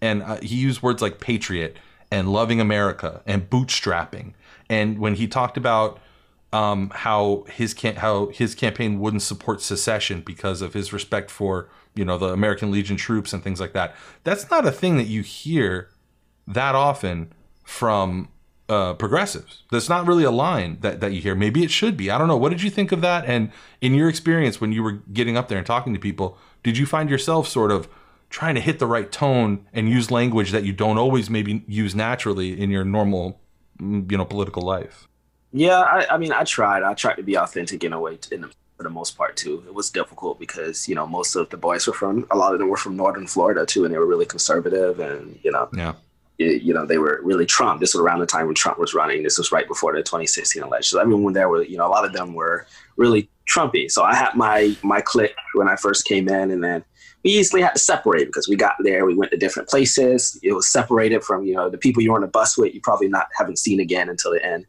[0.00, 1.76] and uh, he used words like patriot
[2.10, 4.32] and loving america and bootstrapping
[4.70, 6.00] and when he talked about
[6.52, 11.68] um, how his can- how his campaign wouldn't support secession because of his respect for
[11.98, 13.94] you know the American Legion troops and things like that.
[14.24, 15.90] That's not a thing that you hear
[16.46, 17.32] that often
[17.64, 18.28] from
[18.68, 19.62] uh, progressives.
[19.70, 21.34] That's not really a line that, that you hear.
[21.34, 22.10] Maybe it should be.
[22.10, 22.36] I don't know.
[22.36, 23.24] What did you think of that?
[23.24, 26.78] And in your experience when you were getting up there and talking to people, did
[26.78, 27.88] you find yourself sort of
[28.30, 31.94] trying to hit the right tone and use language that you don't always maybe use
[31.94, 33.40] naturally in your normal,
[33.80, 35.08] you know, political life?
[35.50, 36.82] Yeah, I, I mean, I tried.
[36.82, 39.62] I tried to be authentic in a way, in for the most part too.
[39.66, 42.60] It was difficult because you know most of the boys were from a lot of
[42.60, 45.94] them were from northern Florida too, and they were really conservative, and you know, Yeah.
[46.38, 47.80] it- you know, they were really Trump.
[47.80, 49.24] This was around the time when Trump was running.
[49.24, 50.96] This was right before the 2016 election.
[50.96, 53.90] So everyone there were, you know, a lot of them were really Trumpy.
[53.90, 56.84] So I had my my clique when I first came in, and then
[57.24, 59.04] we easily had to separate because we got there.
[59.04, 60.38] We went to different places.
[60.44, 62.72] It was separated from you know the people you were on the bus with.
[62.74, 64.66] You probably not haven't seen again until the end.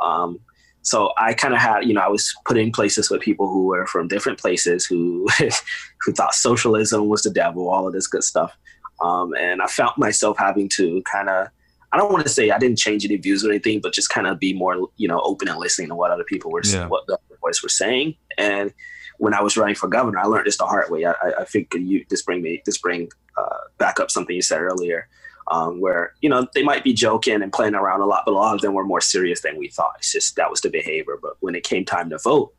[0.00, 0.40] Um,
[0.82, 3.66] so I kind of had, you know, I was put in places with people who
[3.66, 5.28] were from different places who
[6.00, 8.56] who thought socialism was the devil, all of this good stuff.
[9.02, 11.48] Um, and I found myself having to kind of,
[11.92, 14.26] I don't want to say I didn't change any views or anything, but just kind
[14.26, 16.86] of be more, you know, open and listening to what other people were, Yeah.
[16.86, 18.14] what the other boys were saying.
[18.38, 18.72] And
[19.18, 21.04] when I was running for governor, I learned this the hard way.
[21.04, 24.60] I, I, think you just bring me, just bring uh, back up something you said
[24.60, 25.08] earlier,
[25.50, 28.34] um, where you know they might be joking and playing around a lot, but a
[28.34, 29.94] lot of them were more serious than we thought.
[29.98, 31.18] It's just that was the behavior.
[31.20, 32.54] But when it came time to vote,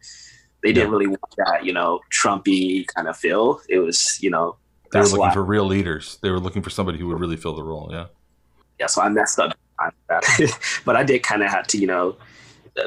[0.63, 3.61] they didn't really want that, you know, Trumpy kind of feel.
[3.69, 4.57] It was, you know,
[4.91, 5.33] They were looking why.
[5.33, 6.19] for real leaders.
[6.21, 7.89] They were looking for somebody who would really fill the role.
[7.91, 8.07] Yeah.
[8.79, 9.57] yeah, so I messed up.
[10.85, 12.15] but I did kind of have to, you know,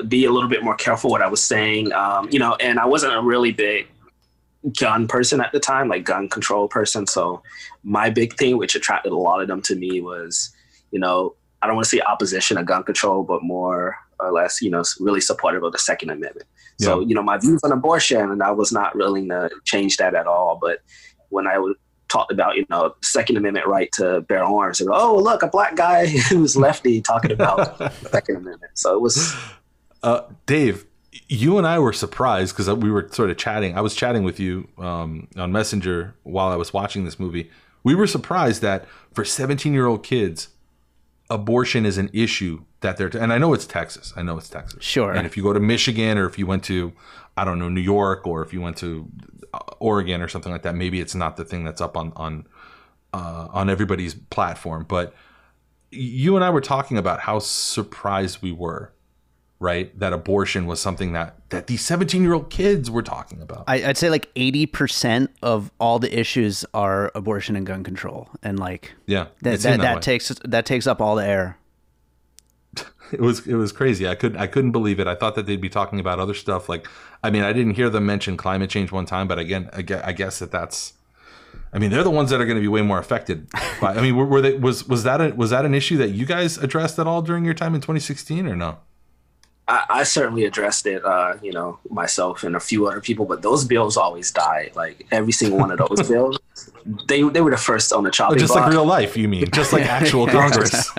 [0.07, 1.93] be a little bit more careful what I was saying.
[1.93, 3.88] Um, you know, and I wasn't a really big
[4.79, 7.07] gun person at the time, like gun control person.
[7.07, 7.42] So
[7.83, 10.55] my big thing, which attracted a lot of them to me, was,
[10.90, 14.62] you know, I don't want to say opposition of gun control, but more or less,
[14.62, 16.46] you know, really supportive of the Second Amendment.
[16.81, 20.14] So, you know, my views on abortion, and I was not willing to change that
[20.14, 20.59] at all.
[20.61, 20.81] But
[21.29, 21.77] when I would
[22.09, 25.77] talked about, you know, Second Amendment right to bear arms, and oh, look, a black
[25.77, 27.79] guy who's lefty talking about
[28.11, 28.72] Second Amendment.
[28.74, 29.35] So it was,
[30.03, 30.87] Uh, Dave,
[31.29, 33.77] you and I were surprised because we were sort of chatting.
[33.77, 37.50] I was chatting with you um, on Messenger while I was watching this movie.
[37.83, 40.48] We were surprised that for 17 year old kids,
[41.31, 43.09] abortion is an issue that they're.
[43.09, 44.12] and I know it's Texas.
[44.16, 44.83] I know it's Texas.
[44.83, 45.12] Sure.
[45.12, 46.92] And if you go to Michigan or if you went to,
[47.37, 49.09] I don't know, New York or if you went to
[49.53, 52.46] uh, Oregon or something like that, maybe it's not the thing that's up on on
[53.12, 54.85] uh, on everybody's platform.
[54.88, 55.14] But
[55.90, 58.93] you and I were talking about how surprised we were
[59.61, 59.99] right?
[59.99, 63.64] That abortion was something that that these 17 year old kids were talking about.
[63.67, 68.29] I, I'd say like eighty percent of all the issues are abortion and gun control,
[68.43, 71.59] and like yeah, that that, that takes that takes up all the air.
[73.12, 74.09] it was it was crazy.
[74.09, 75.07] I couldn't I couldn't believe it.
[75.07, 76.69] I thought that they'd be talking about other stuff.
[76.69, 76.87] Like,
[77.23, 80.03] I mean, I didn't hear them mention climate change one time, but again, I guess,
[80.05, 80.95] I guess that that's.
[81.73, 83.49] I mean, they're the ones that are going to be way more affected.
[83.81, 86.11] By, I mean, were, were they was was that a, was that an issue that
[86.11, 88.79] you guys addressed at all during your time in 2016 or no?
[89.66, 93.42] I, I certainly addressed it, uh, you know, myself and a few other people, but
[93.42, 94.72] those bills always died.
[94.74, 96.38] Like every single one of those bills,
[97.09, 98.64] they they were the first on the chopping Oh, just block.
[98.66, 99.50] like real life, you mean?
[99.53, 100.90] Just like actual Congress.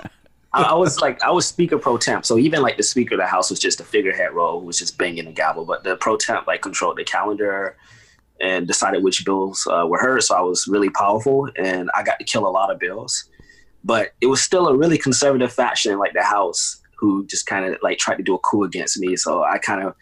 [0.52, 2.24] I, I was like, I was speaker pro temp.
[2.24, 4.78] So even like the speaker of the house was just a figurehead role, who was
[4.78, 5.64] just banging the gavel.
[5.64, 7.76] But the pro temp like controlled the calendar
[8.40, 10.28] and decided which bills uh, were hers.
[10.28, 13.24] So I was really powerful, and I got to kill a lot of bills.
[13.84, 17.64] But it was still a really conservative faction in like the house who just kind
[17.66, 19.16] of like tried to do a coup against me.
[19.16, 19.94] So I kind of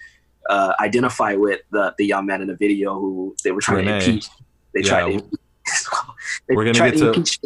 [0.48, 4.00] uh, identify with the the young man in the video who they were trying Renee.
[4.00, 4.28] to impeach.
[4.74, 4.88] They Yeah.
[4.88, 5.30] tried to.
[6.48, 7.40] they We're gonna get to- impeach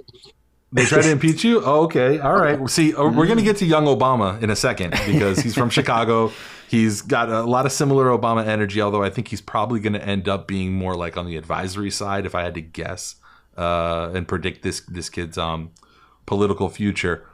[0.70, 1.62] They tried to impeach you?
[1.64, 2.18] Oh, okay.
[2.18, 2.68] All right.
[2.68, 5.70] See, uh, we're going to get to young Obama in a second because he's from
[5.70, 6.30] Chicago.
[6.68, 10.04] He's got a lot of similar Obama energy, although I think he's probably going to
[10.04, 13.14] end up being more like on the advisory side, if I had to guess
[13.56, 15.70] uh, and predict this this kid's um,
[16.26, 17.26] political future.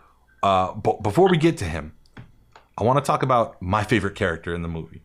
[0.44, 1.94] Uh, but before we get to him,
[2.76, 5.02] I want to talk about my favorite character in the movie,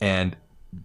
[0.00, 0.36] and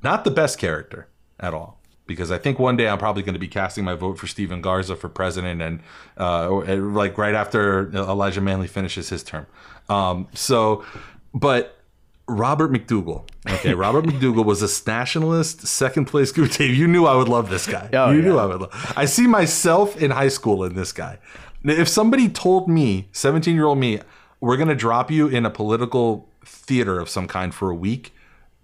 [0.03, 1.07] not the best character
[1.39, 1.79] at all.
[2.07, 4.61] Because I think one day I'm probably going to be casting my vote for Steven
[4.61, 5.79] Garza for president, and
[6.17, 9.47] uh, like right after Elijah Manley finishes his term.
[9.87, 10.83] Um, so,
[11.33, 11.77] but
[12.27, 13.25] Robert MacDougall.
[13.49, 16.51] Okay, Robert MacDougall was a nationalist, second place group.
[16.57, 17.89] Dave, you knew I would love this guy.
[17.93, 18.25] Oh, you yeah.
[18.25, 18.61] knew I would.
[18.61, 18.93] Love.
[18.95, 21.19] I see myself in high school in this guy.
[21.63, 23.99] If somebody told me, 17 year old me,
[24.41, 28.13] we're going to drop you in a political theater of some kind for a week,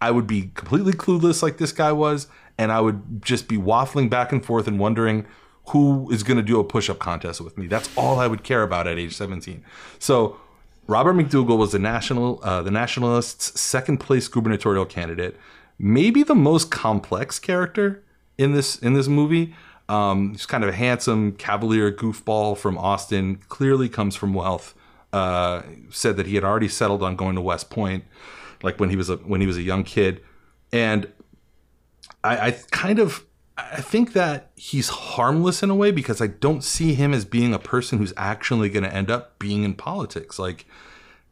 [0.01, 4.09] I would be completely clueless like this guy was, and I would just be waffling
[4.09, 5.25] back and forth and wondering
[5.69, 7.67] who is going to do a push-up contest with me.
[7.67, 9.63] That's all I would care about at age 17.
[9.99, 10.37] So
[10.87, 15.35] Robert MacDougall was the national, uh, the Nationalists' second place gubernatorial candidate,
[15.77, 18.03] maybe the most complex character
[18.37, 19.53] in this in this movie.
[19.89, 23.37] Um, he's kind of a handsome, cavalier goofball from Austin.
[23.49, 24.73] Clearly comes from wealth.
[25.13, 28.03] Uh, said that he had already settled on going to West Point,
[28.61, 30.21] like when he was a when he was a young kid,
[30.71, 31.07] and
[32.23, 33.25] I, I kind of
[33.57, 37.53] I think that he's harmless in a way because I don't see him as being
[37.53, 40.37] a person who's actually going to end up being in politics.
[40.37, 40.67] Like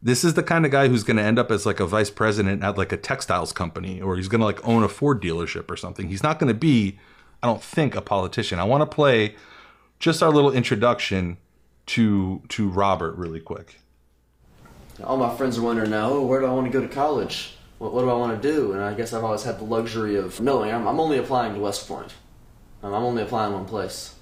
[0.02, 2.10] this is the kind of guy who's going to end up as like a vice
[2.10, 5.70] president at like a textiles company or he's going to like own a Ford dealership
[5.70, 6.08] or something.
[6.08, 6.98] He's not going to be,
[7.42, 8.58] I don't think, a politician.
[8.58, 9.36] I want to play
[10.00, 11.38] just our little introduction
[11.86, 13.80] to to Robert really quick.
[15.02, 17.56] All my friends are wondering now, oh, where do I want to go to college?
[17.78, 18.72] What, what do I want to do?
[18.72, 21.60] And I guess I've always had the luxury of knowing I'm, I'm only applying to
[21.60, 22.14] West Point.
[22.82, 24.14] Um, I'm only applying one place.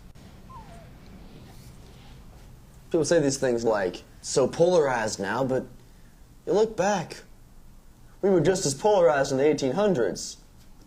[2.91, 5.67] People say these things like, so polarized now, but
[6.47, 7.23] you look back.
[8.23, 10.37] We were just as polarized in the 1800s.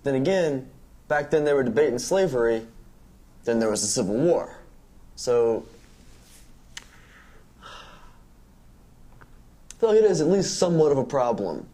[0.03, 0.69] Then again,
[1.07, 2.65] back then they were debating slavery,
[3.43, 4.57] then there was the Civil War.
[5.15, 5.65] So,
[9.79, 11.67] feel like it is at least somewhat of a problem.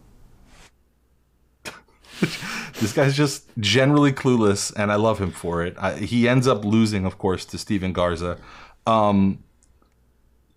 [2.80, 5.76] This guy's just generally clueless, and I love him for it.
[5.78, 8.36] I, he ends up losing, of course, to Steven Garza.
[8.84, 9.44] Um,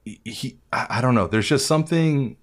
[0.03, 1.27] he, I, I don't know.
[1.27, 2.35] There's just something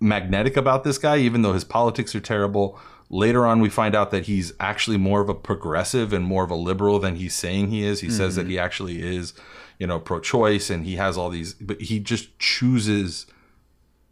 [0.00, 2.78] magnetic about this guy, even though his politics are terrible.
[3.08, 6.50] Later on, we find out that he's actually more of a progressive and more of
[6.50, 8.00] a liberal than he's saying he is.
[8.00, 9.32] He says that he actually is,
[9.78, 13.26] you know, pro-choice, and he has all these, but he just chooses.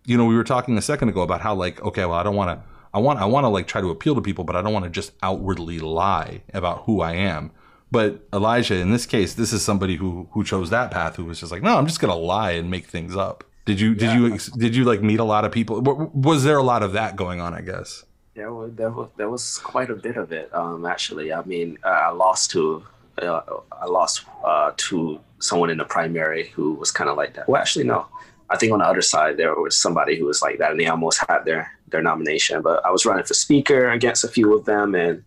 [0.07, 2.37] You know, we were talking a second ago about how, like, okay, well, I don't
[2.37, 2.67] want to.
[2.93, 4.85] I want I want to like try to appeal to people, but I don't want
[4.85, 7.51] to just outwardly lie about who I am.
[7.91, 11.41] But Elijah, in this case, this is somebody who who chose that path, who was
[11.41, 13.43] just like, no, I'm just gonna lie and make things up.
[13.65, 15.81] Did you did you did you like meet a lot of people?
[15.81, 17.53] Was there a lot of that going on?
[17.53, 18.05] I guess.
[18.37, 21.33] Yeah, well, there was, there was quite a bit of it, um, actually.
[21.33, 22.85] I mean, I lost to
[23.23, 23.41] uh,
[23.73, 27.49] I lost uh, to someone in the primary who was kind of like that.
[27.49, 28.07] Well, actually, no.
[28.51, 30.87] I think on the other side there was somebody who was like that, and they
[30.87, 32.63] almost had their their nomination.
[32.63, 35.25] But I was running for speaker against a few of them, and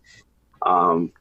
[0.62, 1.12] um,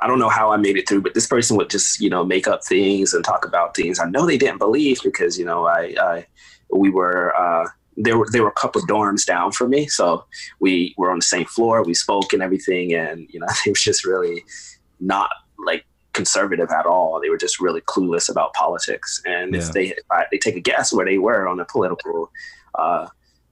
[0.00, 1.02] I don't know how I made it through.
[1.02, 4.08] But this person would just you know make up things and talk about things I
[4.08, 6.26] know they didn't believe because you know I, I
[6.70, 7.36] we were.
[7.36, 7.68] Uh,
[8.00, 10.24] there were there were a couple dorms down for me, so
[10.60, 11.82] we were on the same floor.
[11.82, 14.44] We spoke and everything, and you know they was just really
[15.00, 17.20] not like conservative at all.
[17.20, 19.20] They were just really clueless about politics.
[19.24, 19.60] And Yeah.
[19.60, 22.30] if they if I, they take a guess where they were on the political
[22.74, 23.06] uh,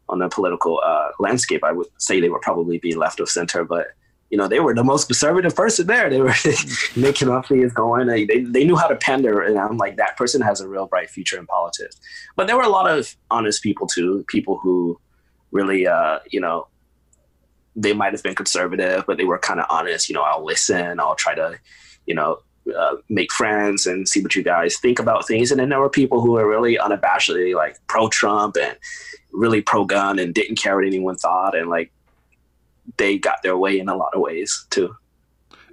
[0.08, 3.64] on the political uh, landscape, I would say they would probably be left of center.
[3.64, 3.88] But
[4.30, 6.10] you know, they were the most conservative person there.
[6.10, 6.34] They were
[6.96, 8.08] making up things going.
[8.08, 10.86] They, they they knew how to pander, and I'm like, that person has a real
[10.86, 11.96] bright future in politics.
[12.34, 14.98] But there were a lot of honest people too, people who
[15.52, 16.66] really, uh, you know,
[17.76, 20.08] they might have been conservative, but they were kind of honest.
[20.08, 20.98] You know, I'll listen.
[20.98, 21.58] I'll try to,
[22.06, 22.40] you know,
[22.76, 25.50] uh, make friends and see what you guys think about things.
[25.50, 28.76] And then there were people who were really unabashedly like pro Trump and
[29.33, 31.57] really pro gun and didn't care what anyone thought.
[31.57, 31.92] And like
[32.96, 34.96] they got their way in a lot of ways too.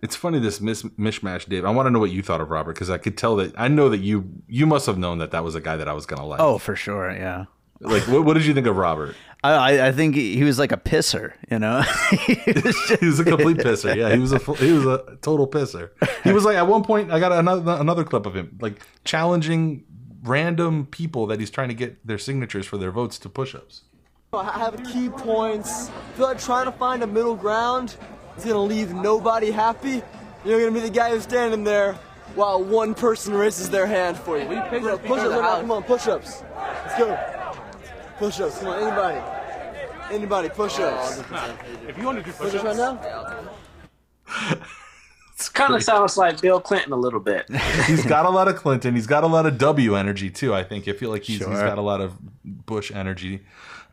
[0.01, 1.63] It's funny this mis- mishmash, Dave.
[1.63, 3.69] I want to know what you thought of Robert because I could tell that I
[3.69, 6.05] know that you you must have known that that was a guy that I was
[6.05, 6.41] gonna like.
[6.41, 7.09] Oh, for sure.
[7.11, 7.45] Yeah.
[7.83, 9.15] Like what, what did you think of Robert?
[9.43, 11.81] I, I, I think he he was like a pisser, you know?
[12.25, 13.95] He was just- he was a complete pisser.
[13.95, 15.89] Yeah, he was a he was a total pisser.
[16.23, 19.83] He was like at one point I got another another clip of him like challenging
[20.23, 23.81] random people that he's trying to get their signatures for their votes to push-ups.
[24.33, 25.89] I have key points.
[25.89, 27.97] I feel like trying to find a middle ground
[28.37, 30.01] is gonna leave nobody happy.
[30.45, 31.93] You're gonna be the guy who's standing there
[32.35, 34.45] while one person raises their hand for you.
[34.45, 36.43] Push ups, push ups, come on, push ups.
[36.55, 37.39] Let's go.
[38.23, 39.21] Push ups, come on, anybody.
[40.09, 41.21] Anybody, push ups.
[41.85, 43.49] If you want to do Push ups right now?
[44.49, 47.49] It kind of sounds like Bill Clinton a little bit.
[47.85, 48.95] He's got a lot of Clinton.
[48.95, 50.55] He's got a lot of W energy too.
[50.55, 51.67] I think I feel like he's, he's Sure.
[51.67, 52.13] got a lot of
[52.45, 53.41] Bush energy.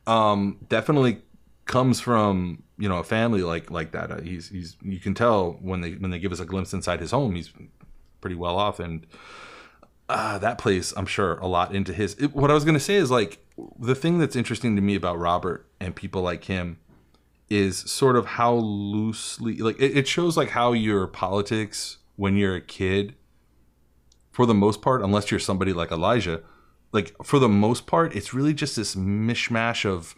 [0.07, 1.23] Um, definitely
[1.65, 4.13] comes from you know a family like like that.
[4.13, 7.01] Uh, he's he's you can tell when they when they give us a glimpse inside
[7.01, 7.35] his home.
[7.35, 7.51] He's
[8.21, 9.09] pretty well off and
[10.09, 12.15] uh, that plays I'm sure a lot into his.
[12.15, 13.45] It, what I was gonna say is like
[13.79, 16.79] the thing that's interesting to me about Robert and people like him
[17.51, 22.55] is sort of how loosely like it, it shows like how your politics when you're
[22.55, 23.15] a kid
[24.31, 26.43] for the most part unless you're somebody like elijah
[26.93, 30.15] like for the most part it's really just this mishmash of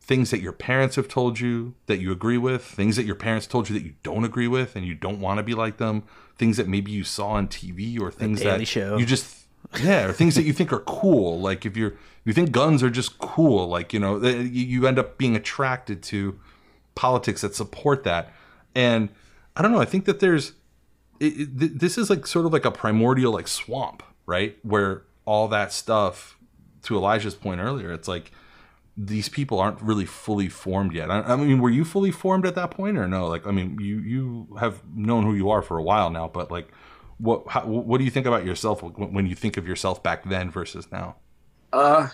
[0.00, 3.46] things that your parents have told you that you agree with things that your parents
[3.46, 6.02] told you that you don't agree with and you don't want to be like them
[6.38, 8.96] things that maybe you saw on tv or things that Show.
[8.96, 9.39] you just
[9.82, 11.94] yeah things that you think are cool like if you're
[12.24, 16.02] you think guns are just cool like you know you you end up being attracted
[16.02, 16.38] to
[16.94, 18.32] politics that support that.
[18.74, 19.08] And
[19.56, 20.52] i don't know i think that there's
[21.18, 24.56] it, it, this is like sort of like a primordial like swamp right?
[24.62, 26.38] Where all that stuff
[26.82, 28.30] to elijah's point earlier it's like
[28.96, 31.10] these people aren't really fully formed yet.
[31.10, 33.28] I, I mean were you fully formed at that point or no?
[33.28, 36.50] Like i mean you you have known who you are for a while now but
[36.50, 36.68] like
[37.20, 40.50] what how, what do you think about yourself when, you think of yourself back then
[40.50, 41.16] versus now
[41.72, 42.08] Uh,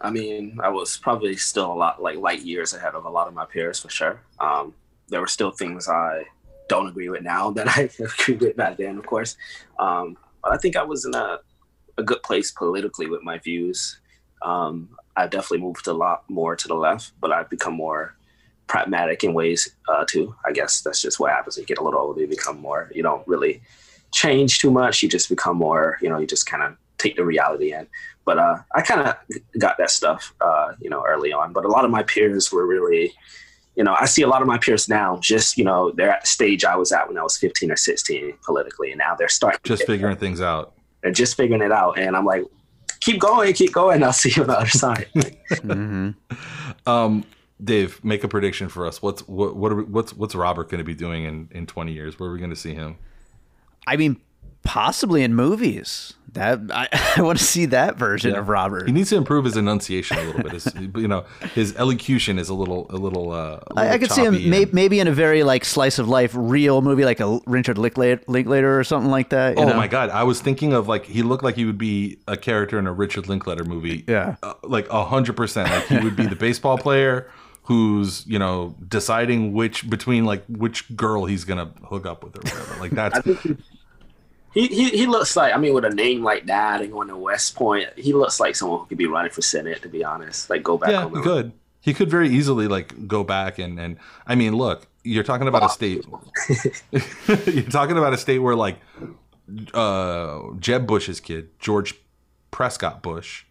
[0.00, 3.26] I mean, I was probably still a lot like light years ahead of a lot
[3.26, 4.20] of my peers for sure.
[4.38, 4.74] Um,
[5.08, 6.24] there were still things I
[6.68, 9.36] don't agree with now that I agreed with back then, of course.
[9.78, 11.38] Um, but I think I was in a,
[11.96, 13.98] a good place politically with my views.
[14.42, 18.16] Um, I definitely moved a lot more to the left, but I've become more
[18.66, 20.34] pragmatic in ways uh, too.
[20.44, 21.56] I guess that's just what happens.
[21.56, 22.90] You get a little older, you become more.
[22.94, 23.62] You don't really
[24.14, 25.02] change too much.
[25.02, 25.98] You just become more.
[26.00, 27.86] You know, you just kind of take the reality in.
[28.24, 29.16] But uh, I kind of
[29.58, 31.52] got that stuff, uh, you know, early on.
[31.52, 33.12] But a lot of my peers were really,
[33.76, 35.18] you know, I see a lot of my peers now.
[35.20, 37.76] Just you know, they're at the stage I was at when I was 15 or
[37.76, 40.72] 16 politically, and now they're starting Just get figuring things out.
[41.02, 41.98] they're just figuring it out.
[41.98, 42.44] And I'm like,
[43.00, 44.02] keep going, keep going.
[44.02, 45.06] I'll see you on the other side.
[45.60, 46.10] hmm
[46.86, 47.24] Um,
[47.62, 49.02] Dave, make a prediction for us.
[49.02, 51.92] What's what what are we, what's what's Robert going to be doing in in 20
[51.92, 52.18] years?
[52.18, 52.96] Where are we going to see him?
[53.86, 54.20] I mean,
[54.62, 56.14] possibly in movies.
[56.32, 58.40] That I, I want to see that version Yeah.
[58.40, 58.86] of Robert.
[58.88, 60.50] He needs to improve his enunciation a little bit.
[60.50, 60.66] His,
[60.96, 61.24] you know,
[61.54, 63.30] his elocution is a little a little.
[63.30, 66.00] Uh, a I, I little could see him may, maybe in a very like slice
[66.00, 69.56] of life real movie, like a Richard Linklater, Linklater or something like that.
[69.56, 69.76] you Oh know?
[69.76, 70.10] my god!
[70.10, 72.92] I was thinking of like he looked like he would be a character in a
[72.92, 74.02] Richard Linklater movie.
[74.08, 74.34] Yeah.
[74.42, 75.70] uh, like a hundred percent.
[75.70, 77.30] Like he would be the baseball player
[77.62, 82.40] who's you know deciding which between like which girl he's gonna hook up with or
[82.40, 82.80] whatever.
[82.80, 83.56] Like that's I
[84.54, 87.56] he, he, looks like, I mean, with a name like that and going to West
[87.56, 90.48] Point, he looks like someone who could be running for Senate, to be honest.
[90.48, 91.52] Like, go back yeah, he could.
[91.80, 95.64] He could very easily like go back and and I mean, look, you're talking about
[95.64, 96.06] a state.
[97.46, 98.78] you're talking about a state where like
[99.74, 101.94] uh Jeb Bush's kid, George
[102.50, 103.44] Prescott Bush,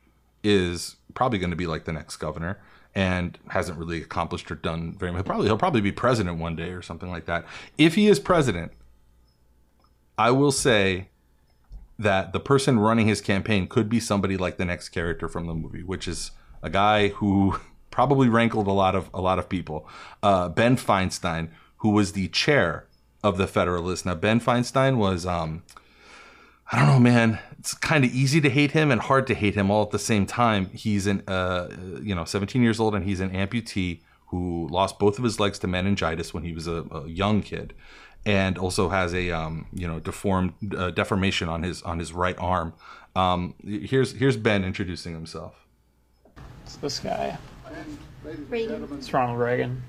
[0.44, 2.60] is probably going to be like the next governor
[2.96, 5.26] and hasn't really accomplished or done very much.
[5.26, 7.46] Probably he'll probably be president one day or something like that.
[7.78, 8.72] If he is president,
[10.18, 11.10] I will say
[12.00, 15.54] that the person running his campaign could be somebody like the next character from the
[15.54, 17.60] movie, which is a guy who
[17.92, 19.88] probably rankled a lot of a lot of people.
[20.22, 22.88] Uh, ben Feinstein, who was the chair
[23.24, 24.06] of the Federalists.
[24.06, 25.64] Now Ben Feinstein was um,
[26.72, 27.40] I don't know, man.
[27.60, 30.00] It's kind of easy to hate him and hard to hate him all at the
[30.00, 30.70] same time.
[30.74, 31.70] He's an uh,
[32.02, 35.60] you know 17 years old and he's an amputee who lost both of his legs
[35.60, 37.74] to meningitis when he was a, a young kid,
[38.26, 42.38] and also has a um, you know deformed uh, deformation on his on his right
[42.40, 42.74] arm.
[43.16, 45.56] Um, here's here's Ben introducing himself.
[46.64, 47.38] It's this guy.
[48.50, 48.88] Reagan.
[48.94, 49.84] It's Ronald Reagan.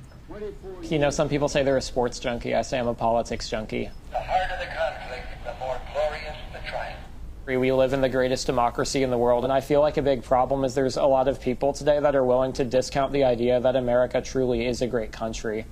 [0.82, 2.54] You know, some people say they're a sports junkie.
[2.54, 3.90] I say I'm a politics junkie.
[4.10, 6.98] The harder the conflict, the more glorious the triumph.
[7.46, 10.24] We live in the greatest democracy in the world, and I feel like a big
[10.24, 13.60] problem is there's a lot of people today that are willing to discount the idea
[13.60, 15.66] that America truly is a great country.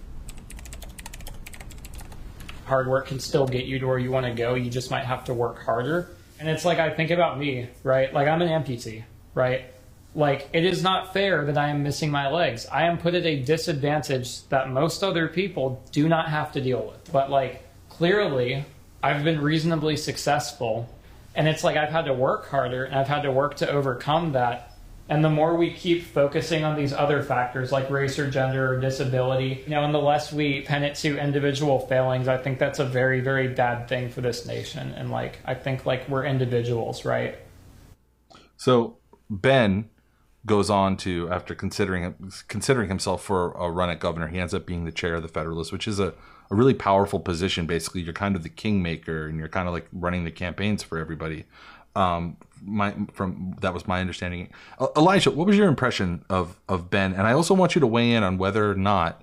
[2.73, 4.55] Hard work can still get you to where you want to go.
[4.55, 6.09] You just might have to work harder.
[6.41, 8.11] And it's like I think about me, right?
[8.15, 9.05] Like I'm an amputee,
[9.35, 9.67] right?
[10.15, 12.65] Like it is not fair that I am missing my legs.
[12.73, 16.87] I am put at a disadvantage that most other people do not have to deal
[16.87, 17.13] with.
[17.13, 18.65] But like clearly,
[19.03, 20.89] I've been reasonably successful
[21.35, 24.33] and it's like I've had to work harder and I've had to work to overcome
[24.33, 24.72] that.
[25.13, 28.81] And the more we keep focusing on these other factors like race or gender or
[28.81, 32.79] disability, you know, and the less we pin it to individual failings, I think that's
[32.79, 34.95] a very, very bad thing for this nation.
[34.95, 37.37] And like, I think like we're individuals, right?
[38.57, 38.97] So
[39.29, 39.91] Ben
[40.47, 44.65] goes on to, after considering considering himself for a run at governor, he ends up
[44.65, 46.15] being the chair of the Federalists, which is a,
[46.51, 47.67] a really powerful position.
[47.67, 50.99] Basically, you're kind of the kingmaker, and you're kind of like running the campaigns for
[50.99, 51.45] everybody.
[51.95, 54.49] Um, my from that was my understanding.
[54.97, 57.13] Elijah, what was your impression of of Ben?
[57.13, 59.23] And I also want you to weigh in on whether or not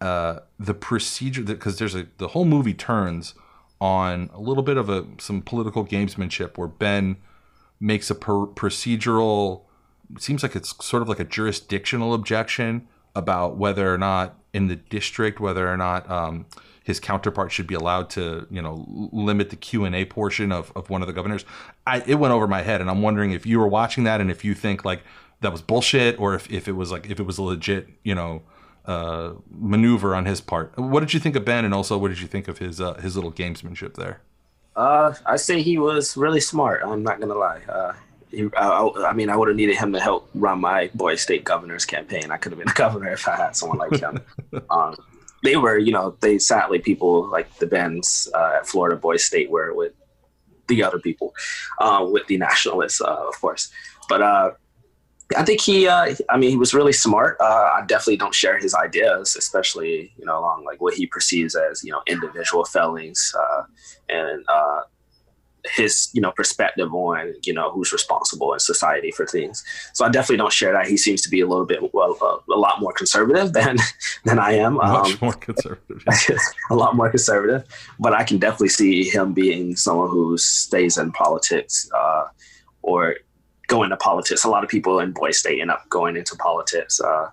[0.00, 3.34] uh, the procedure because there's a the whole movie turns
[3.80, 7.16] on a little bit of a some political gamesmanship where Ben
[7.80, 9.62] makes a per- procedural
[10.18, 14.76] seems like it's sort of like a jurisdictional objection about whether or not in the
[14.76, 16.46] district whether or not um,
[16.90, 18.74] his counterpart should be allowed to you know
[19.12, 21.44] limit the q&a portion of, of one of the governors
[21.86, 24.30] I, it went over my head and i'm wondering if you were watching that and
[24.30, 25.02] if you think like
[25.40, 28.14] that was bullshit or if, if it was like if it was a legit you
[28.14, 28.42] know
[28.86, 32.20] uh, maneuver on his part what did you think of ben and also what did
[32.20, 34.20] you think of his uh, his little gamesmanship there
[34.76, 36.78] Uh, I say he was really smart.
[36.84, 37.60] I'm not gonna lie.
[37.68, 37.92] Uh,
[38.30, 41.16] he, I, I I mean, I would have needed him to help run my boy
[41.16, 42.30] state governor's campaign.
[42.30, 44.14] I could have been a governor if I had someone like him.
[44.70, 44.96] um,
[45.42, 49.50] they were, you know, they sadly people like the Bens uh, at Florida Boys State
[49.50, 49.92] were with
[50.68, 51.34] the other people,
[51.80, 53.70] uh, with the nationalists, uh, of course.
[54.08, 54.50] But uh,
[55.36, 57.36] I think he, uh, I mean, he was really smart.
[57.40, 61.54] Uh, I definitely don't share his ideas, especially, you know, along like what he perceives
[61.54, 63.34] as, you know, individual failings.
[64.08, 64.44] And
[65.74, 69.64] his you know perspective on you know who's responsible in society for things.
[69.94, 70.86] So I definitely don't share that.
[70.86, 73.76] He seems to be a little bit well a, a lot more conservative than
[74.24, 74.74] than I am.
[74.74, 76.04] Much Um, more conservative.
[76.70, 77.64] a lot more conservative,
[77.98, 82.24] but I can definitely see him being someone who stays in politics uh,
[82.82, 83.16] or
[83.66, 84.44] go into politics.
[84.44, 87.00] A lot of people in Boy State end up going into politics.
[87.00, 87.30] Uh,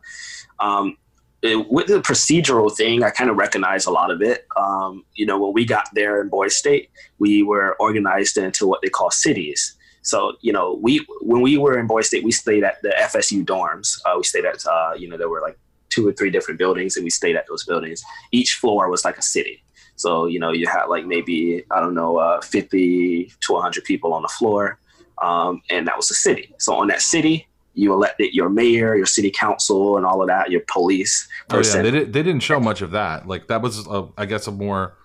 [0.59, 0.97] um,
[1.42, 4.48] it- with the procedural thing, I kind of recognize a lot of it.
[4.56, 8.82] Um, you know, when we got there in Boy State, we were organized into what
[8.82, 9.76] they call cities.
[10.02, 13.44] So, you know, we when we were in Boy State, we stayed at the FSU
[13.46, 14.00] dorms.
[14.06, 15.58] Uh, we stayed at, uh, you know, there were like
[15.90, 18.02] two or three different buildings, and we stayed at those buildings.
[18.32, 19.64] Each floor was like a city.
[19.96, 24.14] So, you know, you had like maybe I don't know, uh, fifty to hundred people
[24.14, 24.80] on the floor,
[25.22, 26.54] um, and that was a city.
[26.58, 27.47] So on that city,
[27.78, 31.57] you elected your mayor, your city council, and all of that, your police Oh yeah,
[31.57, 31.84] person.
[31.84, 33.28] they, did, they didn't show much of that.
[33.28, 34.95] Like that was, a, I guess, a more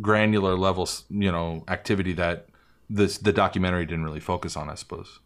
[0.00, 2.48] granular level, you know, activity that
[2.90, 4.68] this the documentary didn't really focus on.
[4.68, 5.20] I suppose.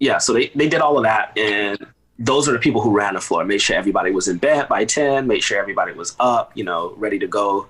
[0.00, 1.78] yeah, so they, they did all of that, and
[2.18, 3.44] those are the people who ran the floor.
[3.44, 5.26] Made sure everybody was in bed by ten.
[5.26, 7.66] Made sure everybody was up, you know, ready to go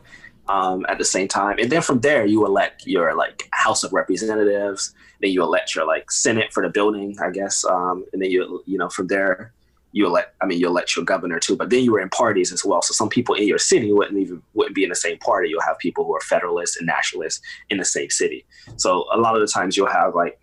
[0.49, 1.59] um, at the same time.
[1.59, 4.95] And then from there, you elect your like House of Representatives.
[5.21, 7.65] Then you elect your like Senate for the building, I guess.
[7.65, 9.53] Um, and then you you know from there
[9.97, 10.35] you elect.
[10.43, 11.57] I mean, you elect your governor too.
[11.57, 12.83] But then you were in parties as well.
[12.83, 15.49] So some people in your city wouldn't even wouldn't be in the same party.
[15.49, 17.41] You'll have people who are Federalists and Nationalists
[17.71, 18.45] in the same city.
[18.77, 20.39] So a lot of the times you'll have like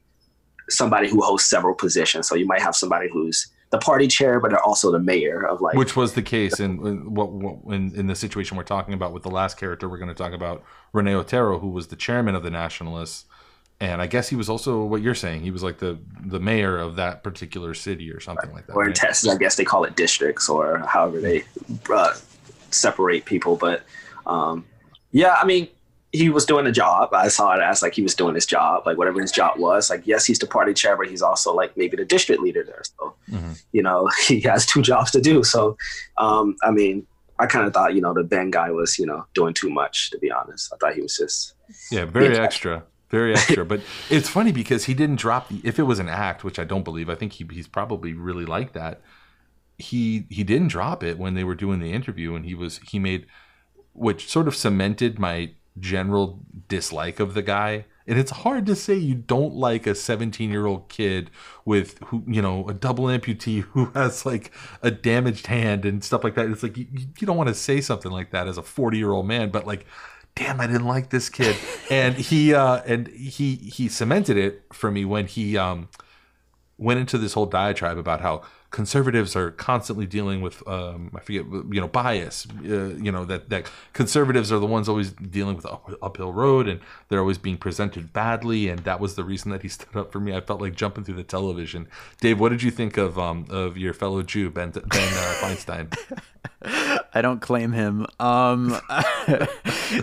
[0.69, 2.27] somebody who hosts several positions.
[2.27, 5.61] So you might have somebody who's the party chair, but they're also the mayor of
[5.61, 5.75] like.
[5.75, 9.13] Which was the case in in what, what in, in the situation we're talking about
[9.13, 9.87] with the last character.
[9.87, 10.63] We're going to talk about
[10.93, 13.25] Rene Otero, who was the chairman of the Nationalists,
[13.91, 15.41] and I guess he was also what you're saying.
[15.41, 18.73] He was like the the mayor of that particular city or something like that.
[18.73, 18.95] or in right?
[18.95, 21.43] Texas, I guess they call it districts or however they
[21.89, 22.13] uh,
[22.71, 23.55] separate people.
[23.55, 23.83] But
[24.25, 24.65] um,
[25.11, 25.67] yeah, I mean,
[26.11, 27.13] he was doing a job.
[27.13, 29.89] I saw it as like he was doing his job, like whatever his job was.
[29.89, 32.83] Like, yes, he's the party chair, but he's also like maybe the district leader there.
[32.97, 33.61] So, Mhm.
[33.73, 35.43] you know, he has two jobs to do.
[35.43, 35.75] So,
[36.17, 37.05] um, I mean,
[37.39, 40.11] I kind of thought, you know, the Ben guy was, you know, doing too much,
[40.11, 40.71] to be honest.
[40.71, 41.55] I thought he was just,
[41.91, 42.83] Yeah, very extra,
[43.13, 43.63] very extra.
[43.63, 45.61] but it's funny because he didn't drop the.
[45.63, 48.45] If it was an act, which I don't believe, I think he, he's probably really
[48.45, 49.01] like that.
[49.77, 52.99] He he didn't drop it when they were doing the interview, and he was he
[52.99, 53.27] made,
[53.93, 57.85] which sort of cemented my general dislike of the guy.
[58.05, 61.31] And it's hard to say you don't like a 17 year old kid
[61.65, 64.51] with who you know a double amputee who has like
[64.81, 66.49] a damaged hand and stuff like that.
[66.49, 69.11] It's like you, you don't want to say something like that as a 40 year
[69.11, 69.85] old man, but like
[70.35, 71.55] damn i didn't like this kid.
[71.89, 75.89] And he uh and he he cemented it for me when he um
[76.77, 78.41] went into this whole diatribe about how
[78.73, 81.45] conservatives are constantly dealing with um i forget
[81.75, 83.63] you know bias uh, you know that that
[83.93, 88.11] conservatives are the ones always dealing with up, uphill road and they're always being presented
[88.11, 88.69] badly.
[88.69, 90.35] And that was the reason that he stood up for me.
[90.35, 91.87] I felt like jumping through the television.
[92.19, 95.95] Dave what did you think of um of your fellow jew ben ben uh, feinstein?
[97.15, 98.07] I don't claim him.
[98.19, 98.75] Um,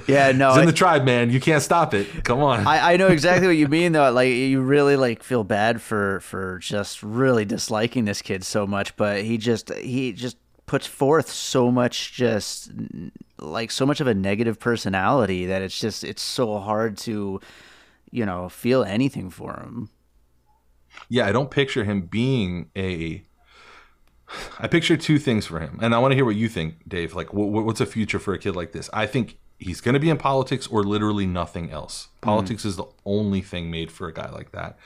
[0.07, 1.31] yeah, no, He's in I- the tribe man.
[1.31, 2.07] You can't stop it.
[2.25, 2.66] Come on.
[2.66, 4.11] I, I know exactly what you mean though.
[4.12, 8.97] Like you really like feel bad for for just really disliking this kid so much,
[8.97, 10.37] but he just he just
[10.67, 12.71] puts forth so much just
[13.39, 17.41] like so much of a negative personality that it's just it's so hard to
[18.11, 19.91] you know feel anything for him.
[21.09, 23.25] yeah, I don't picture him being a.
[24.61, 27.15] I picture two things for him, and I want to hear what you think, Dave.
[27.15, 28.89] Like, what, what's a future for a kid like this?
[28.93, 32.07] I think he's going to be in politics or literally nothing else.
[32.07, 32.27] Mm-hmm.
[32.27, 34.79] Politics is the only thing made for a guy like that.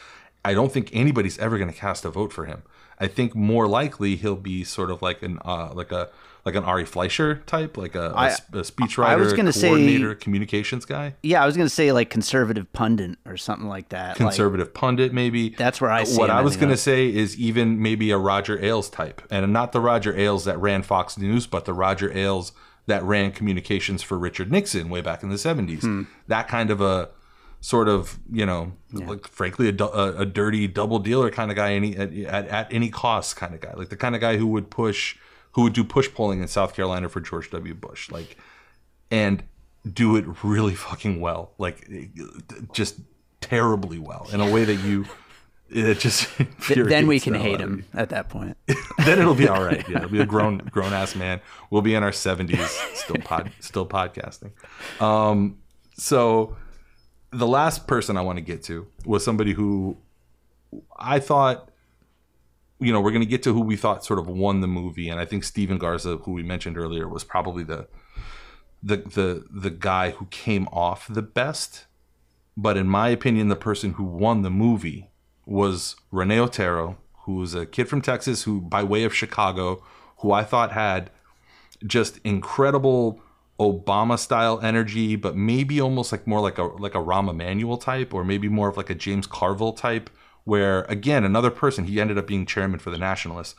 [0.44, 2.62] I don't think anybody's ever going to cast a vote for him.
[3.00, 6.10] I think more likely he'll be sort of like an uh, like a
[6.44, 9.68] like an Ari Fleischer type, like a, a I- a speechwriter, I was gonna say-
[9.68, 14.08] coordinator, communications guy, Yeah, I was gonna say like conservative pundit or something like that.
[14.10, 15.48] like- conservative pundit, maybe.
[15.50, 18.18] That's where I see What him I was going to say is even maybe a
[18.18, 22.12] Roger Ailes type, and not the Roger Ailes that ran Fox News, but the Roger
[22.16, 22.52] Ailes
[22.86, 25.80] that ran communications for Richard Nixon way back in the seventies.
[25.80, 26.02] Hmm.
[26.28, 27.08] That kind of a
[27.64, 31.72] sort of you know, like frankly a, a, a dirty double dealer kind of guy,
[31.72, 34.46] any at, at, at any cost kind of guy, like the kind of guy who
[34.46, 35.16] would push,
[35.52, 37.72] who would do push polling in South Carolina for George W.
[37.72, 38.36] Bush, like,
[39.10, 39.44] and
[39.90, 41.88] do it really fucking well, like
[42.74, 43.00] just
[43.40, 45.06] terribly well in a way that you.
[45.70, 46.28] It just
[46.68, 48.56] then we can hate him at that point.
[48.98, 49.82] then it'll be all right.
[49.88, 51.40] Yeah, it'll be a grown grown ass man.
[51.70, 54.50] We'll be in our seventies, still pod, still podcasting.
[55.00, 55.56] Um,
[55.96, 56.54] so
[57.34, 59.96] the last person I want to get to was somebody who
[60.96, 61.68] I thought,
[62.80, 65.08] you know, we're going to get to who we thought sort of won the movie,
[65.08, 67.88] and I think Steven Garza, who we mentioned earlier, was probably the
[68.82, 71.86] the the the guy who came off the best.
[72.56, 75.10] But in my opinion, the person who won the movie
[75.44, 79.82] was Rene Otero, who was a kid from Texas who, by way of Chicago,
[80.18, 81.10] who I thought had
[81.84, 83.20] just incredible
[83.60, 88.12] Obama style energy, but maybe almost like more like a like a Rahm Emanuel type,
[88.12, 90.10] or maybe more of like a James Carville type.
[90.44, 93.54] Where again, another person he ended up being chairman for the Nationalists.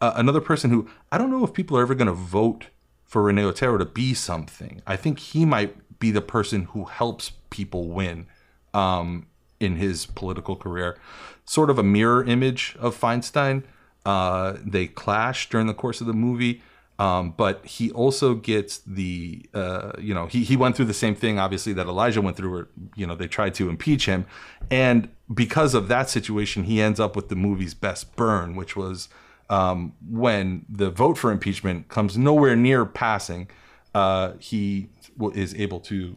[0.00, 2.66] Uh, another person who I don't know if people are ever going to vote
[3.04, 4.82] for Rene Otero to be something.
[4.86, 8.26] I think he might be the person who helps people win
[8.74, 9.26] um,
[9.58, 10.98] in his political career.
[11.44, 13.64] Sort of a mirror image of Feinstein.
[14.04, 16.62] Uh, they clash during the course of the movie.
[16.98, 21.14] Um, but he also gets the, uh, you know, he, he went through the same
[21.14, 24.26] thing, obviously, that Elijah went through, where, you know, they tried to impeach him.
[24.68, 29.08] And because of that situation, he ends up with the movie's best burn, which was
[29.48, 33.48] um, when the vote for impeachment comes nowhere near passing.
[33.94, 34.88] Uh, he
[35.34, 36.16] is able to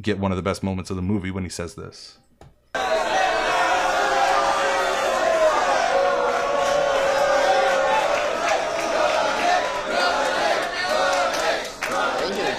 [0.00, 2.18] get one of the best moments of the movie when he says this.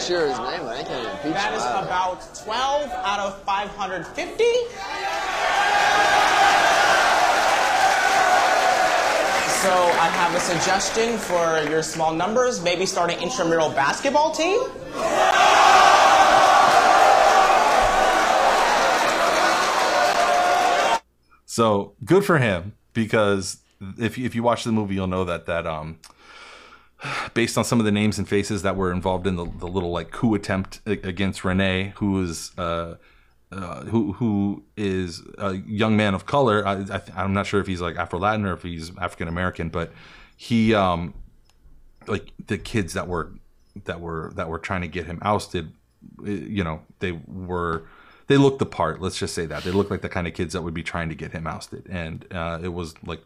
[0.02, 0.68] I ain't gonna cheer his name.
[0.68, 1.60] I ain't gonna impeach That him.
[1.60, 1.86] is either.
[1.86, 4.44] about 12 out of 550.
[9.62, 12.64] So I have a suggestion for your small numbers.
[12.64, 14.60] Maybe start an intramural basketball team.
[21.46, 23.58] So good for him because
[23.98, 26.00] if you, if you watch the movie, you'll know that that um,
[27.34, 29.92] based on some of the names and faces that were involved in the, the little
[29.92, 32.96] like coup attempt against Rene, who is uh,
[33.52, 36.66] uh, who who is a young man of color.
[36.66, 39.92] I, I'm not sure if he's like Afro Latin or if he's African American, but
[40.38, 41.14] he um,
[42.08, 43.32] like the kids that were
[43.86, 45.72] that were that were trying to get him ousted.
[46.26, 47.84] eh, You know, they were
[48.28, 49.02] they looked the part.
[49.02, 51.10] Let's just say that they looked like the kind of kids that would be trying
[51.10, 53.22] to get him ousted, and uh, it was like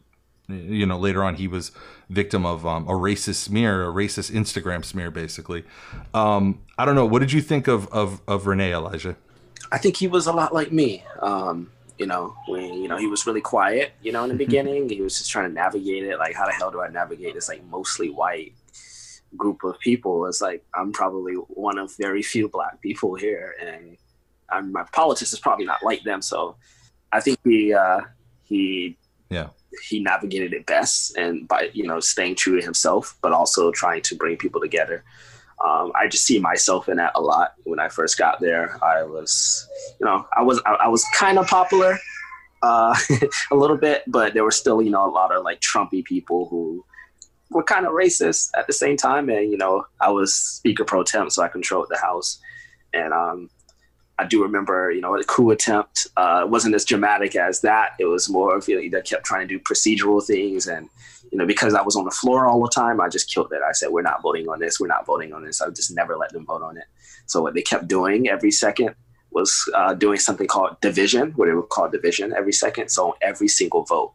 [0.48, 1.72] you know later on he was
[2.10, 5.64] victim of um, a racist smear a racist instagram smear basically
[6.14, 9.16] um, i don't know what did you think of of, of rene elijah
[9.72, 11.04] I think he was a lot like me.
[11.22, 13.94] Um, you know, when you know he was really quiet.
[14.02, 16.18] You know, in the beginning, he was just trying to navigate it.
[16.18, 18.54] Like, how the hell do I navigate this like mostly white
[19.36, 20.26] group of people?
[20.28, 23.98] It's like I'm probably one of very few black people here, and
[24.50, 26.22] I'm, my politics is probably not like them.
[26.22, 26.58] So,
[27.12, 28.02] I think he uh,
[28.44, 28.98] he
[29.30, 29.50] yeah
[29.88, 34.02] he navigated it best, and by you know staying true to himself, but also trying
[34.04, 35.04] to bring people together
[35.64, 37.54] um, I just see myself in that a lot.
[37.64, 39.68] When I first got there, I was,
[40.00, 41.98] you know, I was I, I was kind of popular,
[42.62, 42.96] uh,
[43.52, 46.48] a little bit, but there were still, you know, a lot of like Trumpy people
[46.50, 46.84] who
[47.52, 49.30] were kind of racist at the same time.
[49.30, 52.40] And you know, I was Speaker pro temp, so I controlled the House,
[52.94, 53.50] and um,
[54.18, 57.92] I do remember, you know, the coup attempt uh, wasn't as dramatic as that.
[58.00, 60.90] It was more of you know, they kept trying to do procedural things and
[61.32, 63.62] you know, because I was on the floor all the time, I just killed it.
[63.62, 64.80] I said, we're not voting on this.
[64.80, 65.62] We're not voting on this.
[65.62, 66.86] I just never let them vote on it.
[67.26, 68.96] So what they kept doing every second
[69.32, 72.90] was uh, doing something called division, what they would call division every second.
[72.90, 74.14] So every single vote,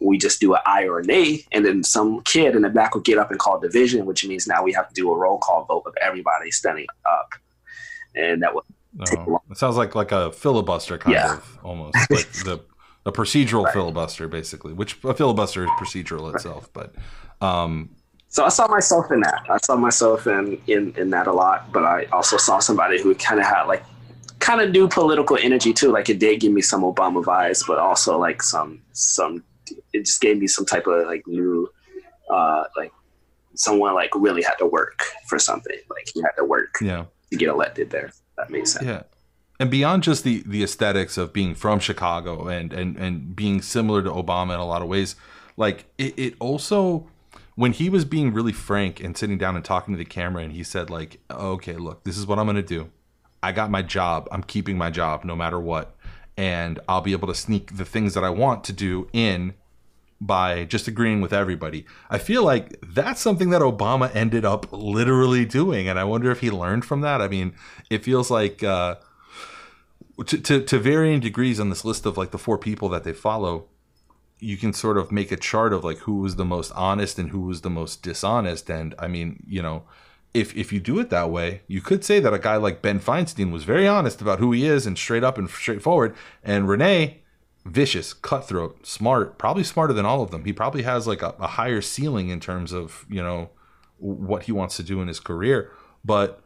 [0.00, 2.94] we just do an aye or an a and then some kid in the back
[2.94, 5.38] would get up and call division, which means now we have to do a roll
[5.38, 7.34] call vote of everybody standing up,
[8.16, 8.64] and that a
[8.98, 11.24] Oh, it sounds like like a filibuster kind Yeah.
[11.24, 12.64] of almost like the
[13.06, 16.94] a procedural filibuster basically which a filibuster is procedural itself but
[17.40, 17.90] um
[18.28, 19.42] So I saw myself in that.
[19.50, 23.14] I saw myself in in, in that a lot, but I also saw somebody who
[23.14, 23.84] kind of had like
[24.38, 25.90] kind of new political energy too.
[25.92, 29.44] Like it did give me some Obama vibes, but also like some some
[29.92, 31.68] it just gave me some type of like new
[32.30, 32.92] uh like
[33.54, 35.78] someone like really had to work for something.
[35.90, 38.12] Like he had to work yeah to get elected there.
[38.40, 38.86] That makes sense.
[38.86, 39.02] Yeah.
[39.58, 44.02] And beyond just the the aesthetics of being from Chicago and and and being similar
[44.02, 45.16] to Obama in a lot of ways,
[45.56, 47.06] like it, it also
[47.56, 50.52] when he was being really frank and sitting down and talking to the camera and
[50.52, 52.90] he said like, "Okay, look, this is what I'm going to do.
[53.42, 54.28] I got my job.
[54.32, 55.94] I'm keeping my job no matter what.
[56.36, 59.54] And I'll be able to sneak the things that I want to do in
[60.20, 61.86] by just agreeing with everybody.
[62.10, 66.40] I feel like that's something that Obama ended up literally doing, and I wonder if
[66.40, 67.22] he learned from that.
[67.22, 67.54] I mean,
[67.88, 68.96] it feels like uh,
[70.26, 73.14] to, to to varying degrees on this list of like the four people that they
[73.14, 73.66] follow,
[74.38, 77.30] you can sort of make a chart of like who was the most honest and
[77.30, 78.68] who was the most dishonest.
[78.68, 79.84] And I mean, you know,
[80.34, 83.00] if if you do it that way, you could say that a guy like Ben
[83.00, 86.14] Feinstein was very honest about who he is and straight up and straightforward,
[86.44, 87.19] and Rene
[87.64, 90.44] vicious, cutthroat, smart, probably smarter than all of them.
[90.44, 93.50] He probably has like a, a higher ceiling in terms of, you know,
[93.98, 95.70] what he wants to do in his career.
[96.04, 96.42] But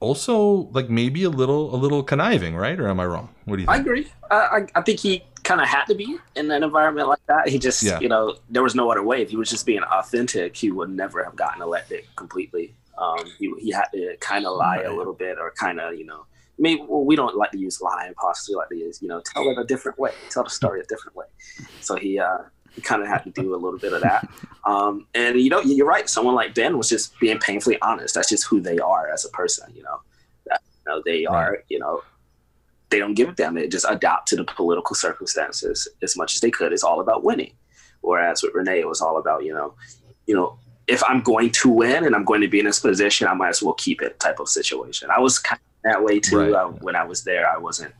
[0.00, 2.78] also like maybe a little a little conniving, right?
[2.78, 3.30] Or am I wrong?
[3.46, 3.78] What do you think?
[3.78, 4.06] I agree.
[4.30, 7.48] I, I think he kind of had to be in an environment like that.
[7.48, 7.98] He just, Yeah.
[8.00, 9.22] you know, there was no other way.
[9.22, 12.74] If he was just being authentic, he would never have gotten elected completely.
[12.98, 16.04] Um, he, he had to kind of lie a little bit or kind of, you
[16.04, 16.26] know,
[16.58, 19.22] maybe well, we don't like to use lie and possibly like to use, you know,
[19.24, 21.26] tell it a different way, tell the story a different way.
[21.80, 22.38] So he, uh,
[22.78, 24.28] he kind of had to do a little bit of that.
[24.64, 26.08] Um, and you know, you're right.
[26.08, 28.14] Someone like Ben was just being painfully honest.
[28.14, 29.72] That's just who they are as a person.
[29.74, 30.00] You know,
[30.46, 31.58] that, you know they are.
[31.68, 32.02] You know,
[32.90, 33.54] they don't give a damn.
[33.54, 36.72] They just adapt to the political circumstances as much as they could.
[36.72, 37.52] It's all about winning.
[38.00, 39.74] Whereas with Rene, it was all about you know,
[40.26, 43.26] you know, if I'm going to win and I'm going to be in this position,
[43.26, 45.10] I might as well keep it type of situation.
[45.10, 46.52] I was kind of that way too Right.
[46.52, 47.48] uh, when I was there.
[47.48, 47.92] I wasn't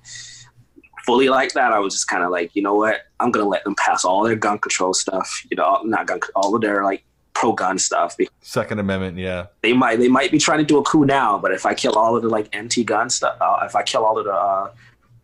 [1.05, 1.73] fully like that.
[1.73, 3.03] I was just kind of like, you know what?
[3.21, 5.45] I'm gonna let them pass all their gun control stuff.
[5.51, 8.17] You know, not gun, all of their like pro gun stuff.
[8.41, 9.47] Second Amendment, yeah.
[9.63, 11.95] They might they might be trying to do a coup now, but if I kill
[11.95, 14.71] all of the like anti gun stuff, uh, if I kill all of the uh,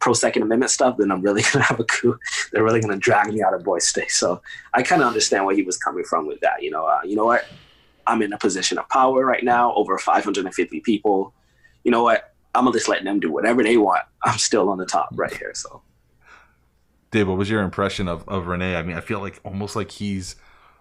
[0.00, 2.18] pro Second Amendment stuff, then I'm really gonna have a coup.
[2.52, 4.10] They're really gonna drag me out of Boy State.
[4.10, 4.40] So
[4.72, 6.62] I kind of understand where he was coming from with that.
[6.62, 7.44] You know, uh, you know what?
[8.06, 11.32] I'm in a position of power right now, over 550 people.
[11.84, 12.33] You know what?
[12.54, 14.02] I'm gonna just let them do whatever they want.
[14.22, 15.52] I'm still on the top right here.
[15.54, 15.82] So
[17.10, 18.76] Dave, what was your impression of, of Rene?
[18.76, 20.36] I mean, I feel like almost like he's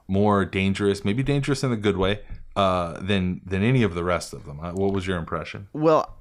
[0.08, 2.22] more dangerous, maybe dangerous in a good way,
[2.56, 4.60] uh, than than any of the rest of them.
[4.60, 5.68] Uh, What was your impression?
[5.74, 6.16] Well,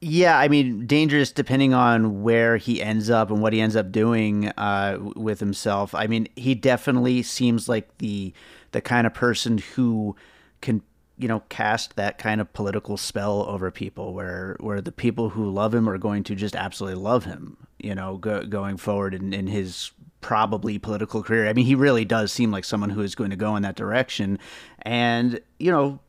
[0.00, 3.92] yeah, I mean, dangerous depending on where he ends up and what he ends up
[3.92, 5.94] doing uh, with himself.
[5.94, 8.32] I mean, he definitely seems like the
[8.72, 10.16] the kind of person who
[10.60, 10.80] can,
[11.20, 15.50] you know, cast that kind of political spell over people, where where the people who
[15.50, 19.32] love him are going to just absolutely love him, you know, go, going forward in,
[19.32, 19.90] in his
[20.20, 21.48] probably political career.
[21.48, 23.76] I mean, he really does seem like someone who is going to go in that
[23.76, 24.38] direction,
[24.82, 26.00] and you know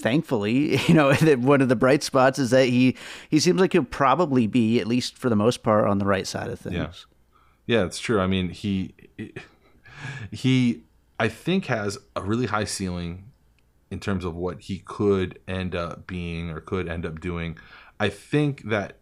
[0.00, 2.96] thankfully, you know, one of the bright spots is that he
[3.28, 6.26] he seems like he'll probably be at least for the most part on the right
[6.26, 6.74] side of things.
[6.74, 6.92] Yeah.
[7.66, 8.20] Yeah, it's true.
[8.20, 8.94] I mean, he
[10.32, 10.82] he
[11.20, 13.29] I think has a really high ceiling
[13.90, 17.58] in terms of what he could end up being or could end up doing.
[17.98, 18.96] I think that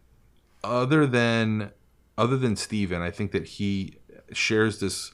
[0.65, 1.73] other than
[2.17, 3.99] other than Steven, I think that he
[4.33, 5.13] shares this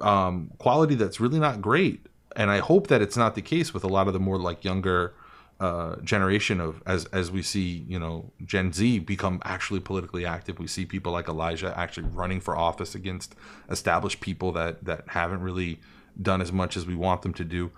[0.00, 2.06] um, quality that's really not great.
[2.34, 4.64] And I hope that it's not the case with a lot of the more like
[4.64, 5.14] younger
[5.60, 10.58] uh, generation of as as we see, you know, Gen Z become actually politically active.
[10.58, 13.34] We see people like Elijah actually running for office against
[13.68, 15.80] established people that that haven't really
[16.20, 17.70] done as much as we want them to do.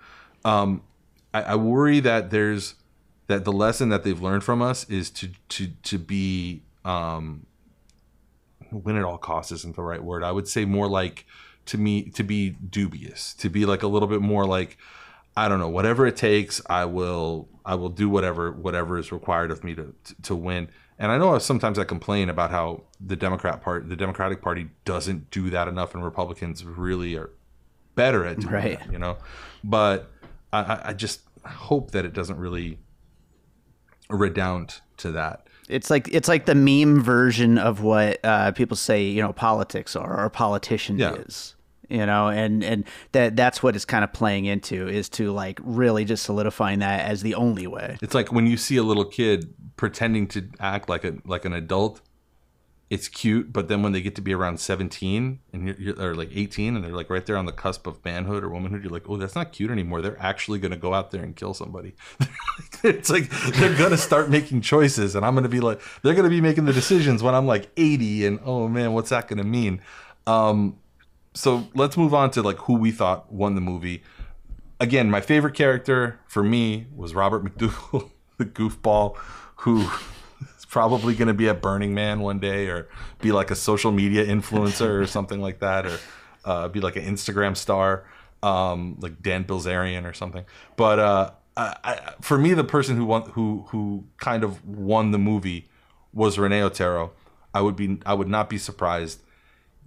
[0.43, 0.81] Um,
[1.35, 2.75] I, I worry that there's
[3.27, 7.45] that the lesson that they've learned from us is to to to be um,
[8.71, 10.23] win at all costs isn't the right word.
[10.23, 11.25] I would say more like
[11.67, 14.77] to me to be dubious, to be like a little bit more like
[15.37, 19.51] I don't know, whatever it takes, I will I will do whatever whatever is required
[19.51, 20.69] of me to to, win.
[20.97, 25.29] And I know sometimes I complain about how the Democrat part the Democratic Party doesn't
[25.31, 27.31] do that enough and Republicans really are
[27.95, 28.79] better at doing Right.
[28.79, 29.17] that, you know.
[29.63, 30.09] But
[30.53, 32.79] I, I- I just hope that it doesn't really
[34.09, 35.47] redound to that.
[35.67, 39.95] It's like it's like the meme version of what uh, people say, you know, politics
[39.95, 41.13] are or politician Yeah.
[41.13, 41.55] is.
[41.87, 45.59] You know, and and that that's what it's kind of playing into is to like
[45.63, 47.97] really just solidifying that as the only way.
[48.01, 51.53] It's like when you see a little kid pretending to act like a like an
[51.53, 52.01] adult,
[52.89, 53.51] it's cute.
[53.51, 56.75] But then when they get to be around seventeen and you're, you're or like eighteen,
[56.75, 59.17] and they're like right there on the cusp of manhood or womanhood, you're like, oh,
[59.17, 60.01] that's not cute anymore.
[60.01, 61.95] They're actually going to go out there and kill somebody.
[62.83, 66.13] it's like they're going to start making choices, and I'm going to be like, they're
[66.13, 69.27] going to be making the decisions when I'm like eighty, and oh man, what's that
[69.27, 69.81] going to mean?
[70.27, 70.77] Um,
[71.33, 74.03] so let's move on to like who we thought won the movie
[74.79, 79.15] again, my favorite character for me was Robert MacDougall, the goofball,
[79.57, 79.89] who
[80.75, 82.89] probably going to be at Burning Man one day, or
[83.21, 85.97] be like a social media influencer or something like that, or
[86.43, 88.03] uh, be like an Instagram star,
[88.43, 90.43] um, like Dan Bilzerian or something.
[90.75, 95.11] But uh, I, I, for me, the person who won, who who kind of won
[95.11, 95.69] the movie
[96.11, 97.13] was Rene Otero.
[97.53, 99.21] I would be, I would not be surprised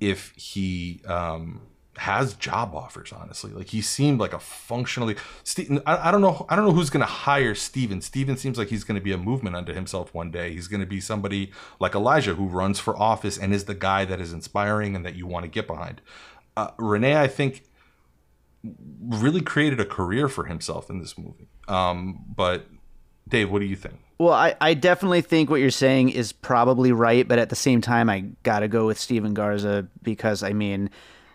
[0.00, 1.60] if he um,
[1.98, 3.12] has job offers.
[3.12, 5.16] Honestly, like he seemed like a functionally.
[5.44, 6.46] Ste- I, I don't know.
[6.48, 8.00] I don't know who's going to hire Steven.
[8.00, 10.52] Steven seems like he's going to be a movement unto himself one day.
[10.52, 14.04] He's going to be somebody like Elijah who runs for office and is the guy
[14.04, 16.00] that is inspiring and that you want to get behind.
[16.56, 17.64] Uh, Rene, I think,
[19.00, 21.48] really created a career for himself in this movie.
[21.68, 22.66] Um, but
[23.28, 24.00] Dave, what do you think?
[24.18, 27.80] Well, I, I definitely think what you're saying is probably right, but at the same
[27.80, 30.90] time, I got to go with Steven Garza because, I mean,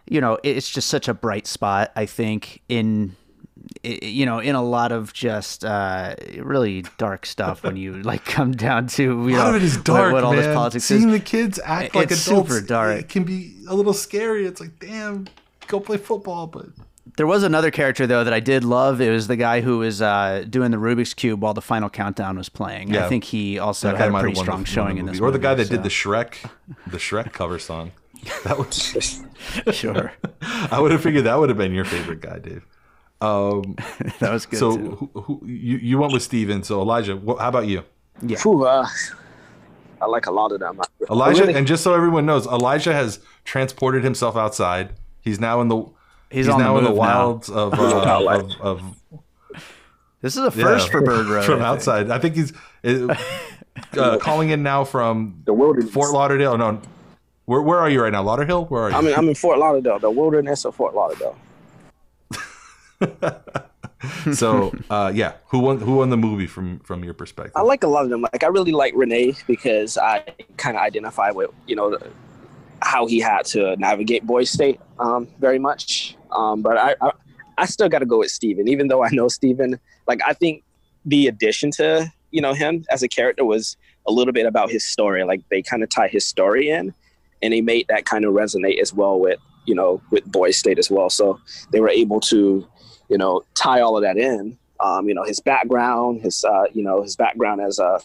[0.08, 3.16] you know, it's just such a bright spot, I think, in
[3.84, 8.52] you know, in a lot of just uh, really dark stuff when you like come
[8.52, 10.44] down to you A lot know of it is dark, what, all man.
[10.44, 11.14] this politics Seeing is.
[11.14, 13.00] the kids act like it's adults super dark.
[13.00, 14.46] it can be a little scary.
[14.46, 15.28] It's like, damn,
[15.68, 16.68] go play football, but
[17.16, 19.00] There was another character though that I did love.
[19.00, 22.38] It was the guy who was uh, doing the Rubik's cube while the final countdown
[22.38, 22.96] was playing.
[22.98, 25.18] I think he also that had a pretty strong showing in movie.
[25.20, 25.22] this.
[25.22, 26.36] Or the guy that did the Shrek,
[26.88, 27.92] the Shrek cover song.
[28.44, 29.22] That was
[29.76, 30.14] sure.
[30.72, 32.66] I would have figured that would have been your favorite guy, Dave.
[33.22, 33.76] Um,
[34.20, 35.10] that was good, So too.
[35.14, 36.64] Who, who, you you went with Steven.
[36.64, 37.84] So Elijah, wh- how about you?
[38.22, 38.38] Yeah.
[38.38, 38.86] Phew, uh,
[40.02, 40.80] I like a lot of them.
[41.10, 44.94] Elijah, really- and just so everyone knows, Elijah has transported himself outside.
[45.22, 45.86] He's now in the
[46.30, 47.26] He's on the now in the move now.
[47.28, 48.82] wilds of, uh, of, of
[50.22, 51.46] This is a first for Bird Road.
[51.46, 52.10] from I outside.
[52.12, 52.52] I think he's
[52.84, 53.16] uh,
[53.98, 56.58] uh, calling in now from the Fort Lauderdale.
[56.58, 56.82] No,
[57.46, 58.24] where where are you right now?
[58.24, 58.70] Lauderhill?
[58.70, 58.96] Where are you?
[58.96, 61.38] I'm in, I'm in Fort Lauderdale, the wilderness of Fort Lauderdale.
[64.34, 67.54] so uh, yeah, who won who won the movie from from your perspective?
[67.56, 68.22] I like a lot of them.
[68.22, 70.24] Like I really like Rene because I
[70.58, 72.08] kind of identify with you know the,
[72.82, 76.16] how he had to navigate Boy State um, very much.
[76.32, 77.12] Um, but I, I
[77.58, 79.80] I still got to go with Steven, even though I know Steven.
[80.08, 80.64] Like I think
[81.06, 83.78] the addition to you know him as a character was
[84.08, 85.24] a little bit about his story.
[85.24, 86.94] Like they kind of tie his story in,
[87.44, 90.80] and he made that kind of resonate as well with you know with Boy State
[90.80, 91.10] as well.
[91.10, 91.40] So
[91.72, 92.68] they were able to
[93.10, 94.58] you know tie all of that in.
[94.80, 98.00] Um, you know his background, his uh, you know his background as a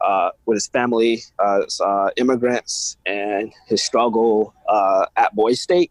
[0.00, 5.90] uh, with his family uh, uh, immigrants and his struggle uh, at Boy State,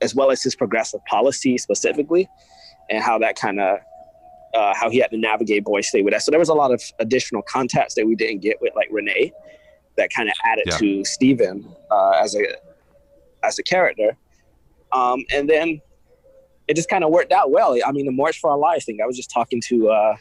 [0.00, 2.28] as well as his progressive policy specifically,
[2.88, 3.78] and how that kind of
[4.54, 6.22] uh, how he had to navigate Boy State with that.
[6.22, 9.32] So there was a lot of additional context that we didn't get with like Rene,
[9.98, 10.78] that kind of added Yeah.
[10.78, 12.44] to Steven uh, as a
[13.44, 14.16] as a character,
[14.92, 15.80] um, and then
[16.66, 17.76] it just kind of worked out well.
[17.86, 18.98] I mean, the March for Our Lives thing.
[19.02, 19.90] I was just talking to.
[19.90, 20.16] Uh,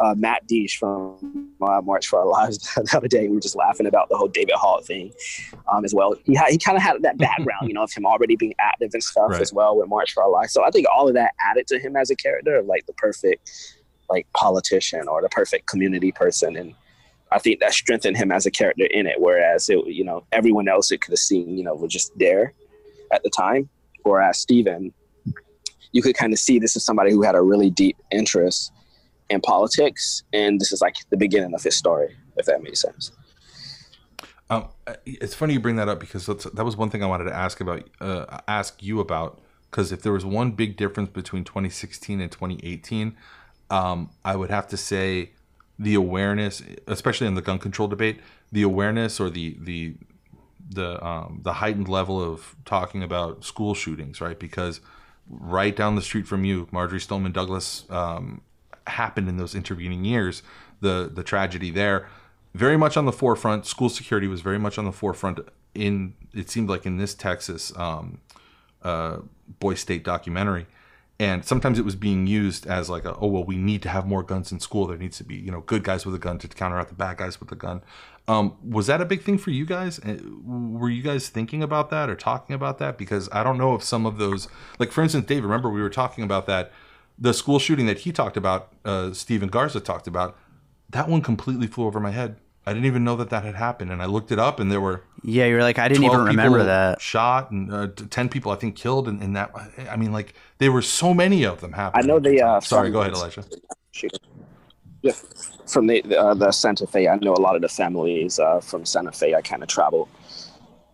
[0.00, 3.28] uh, Matt Deitsch from uh, March for Our Lives the other day.
[3.28, 5.12] We were just laughing about the whole David Hogg thing
[5.72, 6.16] um, as well.
[6.24, 8.90] He had, he kind of had that background, you know, of him already being active
[8.92, 9.40] and stuff Right.
[9.40, 10.52] as well with March for Our Lives.
[10.52, 13.52] So I think all of that added to him as a character, like the perfect
[14.10, 16.74] like politician or the perfect community person, and
[17.34, 19.16] I think that strengthened him as a character in it.
[19.18, 22.54] Whereas it, you know, everyone else it could have seen, you know, was just there
[23.12, 23.68] at the time.
[24.04, 24.92] Whereas Steven,
[25.90, 28.72] you could kind of see this is somebody who had a really deep interest
[29.30, 33.10] in politics, and this is like the beginning of his story, if that makes sense.
[34.48, 34.68] Um,
[35.04, 37.60] it's funny you bring that up because that was one thing I wanted to ask
[37.60, 39.40] about, uh, ask you about.
[39.70, 43.16] Because if there was one big difference between 2016 and 2018,
[43.70, 45.32] um, I would have to say
[45.78, 48.20] the awareness, especially in the gun control debate,
[48.52, 49.94] the awareness or the the
[50.68, 54.38] the um, the heightened level of talking about school shootings, right?
[54.38, 54.80] Because
[55.28, 58.40] right down the street from you, Marjory Stoneman Douglas um,
[58.86, 60.42] happened in those intervening years.
[60.80, 62.08] The the tragedy there,
[62.54, 63.66] very much on the forefront.
[63.66, 65.40] School security was very much on the forefront.
[65.74, 68.20] In it seemed like in this Texas um,
[68.82, 69.18] uh,
[69.58, 70.66] Boy State documentary,
[71.24, 74.06] and sometimes it was being used as like a, oh well we need to have
[74.06, 74.86] more guns in school.
[74.86, 76.94] There needs to be you know good guys with a gun to counter out the
[76.94, 77.82] bad guys with a gun.
[78.26, 79.98] Um, was that a big thing for you guys?
[79.98, 82.96] Uh, Were you guys thinking about that or talking about that?
[82.96, 84.48] Because I don't know if some of those,
[84.78, 86.72] like for instance, Dave, remember we were talking about that,
[87.18, 90.38] the school shooting that he talked about, uh, Steven Garza talked about,
[90.90, 92.36] that one completely flew over my head.
[92.66, 94.80] I didn't even know that that had happened, and I looked it up, and there
[94.80, 97.00] were Yeah, you're like I didn't even remember that.
[97.00, 99.50] shot and uh, 10 people i think killed in, in that
[99.90, 102.92] i mean like there were so many of them I know the uh, sorry from-
[102.92, 103.44] go ahead elijah.
[105.02, 105.12] Yeah,
[105.66, 108.60] from the the, uh, the Santa Fe, I know a lot of the families uh,
[108.60, 109.34] from Santa Fe.
[109.34, 110.08] I kind of travel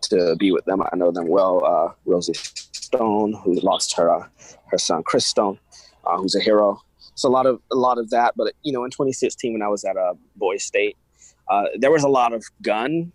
[0.03, 0.81] to be with them.
[0.81, 1.63] I know them well.
[1.63, 4.27] Uh, Rosie Stone, who lost her uh,
[4.67, 5.59] her son Chris Stone,
[6.05, 6.81] uh, who's a hero.
[7.15, 8.33] So a lot of a lot of that.
[8.35, 10.97] But you know, in 2016, when I was at uh, Boy State,
[11.51, 13.11] uh, there was a lot of gun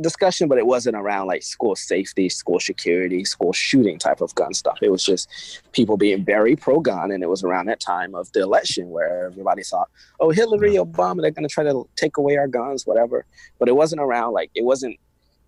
[0.00, 4.52] discussion, but it wasn't around like school safety, school security, school shooting type of gun
[4.52, 4.78] stuff.
[4.82, 8.30] It was just people being very pro gun, and it was around that time of
[8.32, 9.88] the election where everybody thought,
[10.20, 13.24] "Oh, Hillary, Obama, they're going to try to take away our guns, whatever."
[13.58, 14.98] But it wasn't around like it wasn't.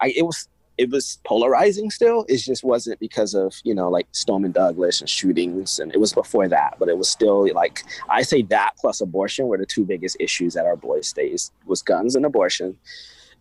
[0.01, 0.48] I it was
[0.81, 2.24] it was polarizing still.
[2.26, 6.14] It just wasn't because of you know like Stoneman Douglas and shootings, and it was
[6.14, 6.76] before that.
[6.78, 10.57] But it was still like I say that plus abortion were the two biggest issues
[10.57, 12.78] at our boys' stays was guns and abortion.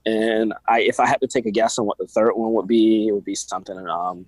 [0.06, 2.68] And I, if I had to take a guess on what the third one would
[2.68, 4.26] be, it would be something, um,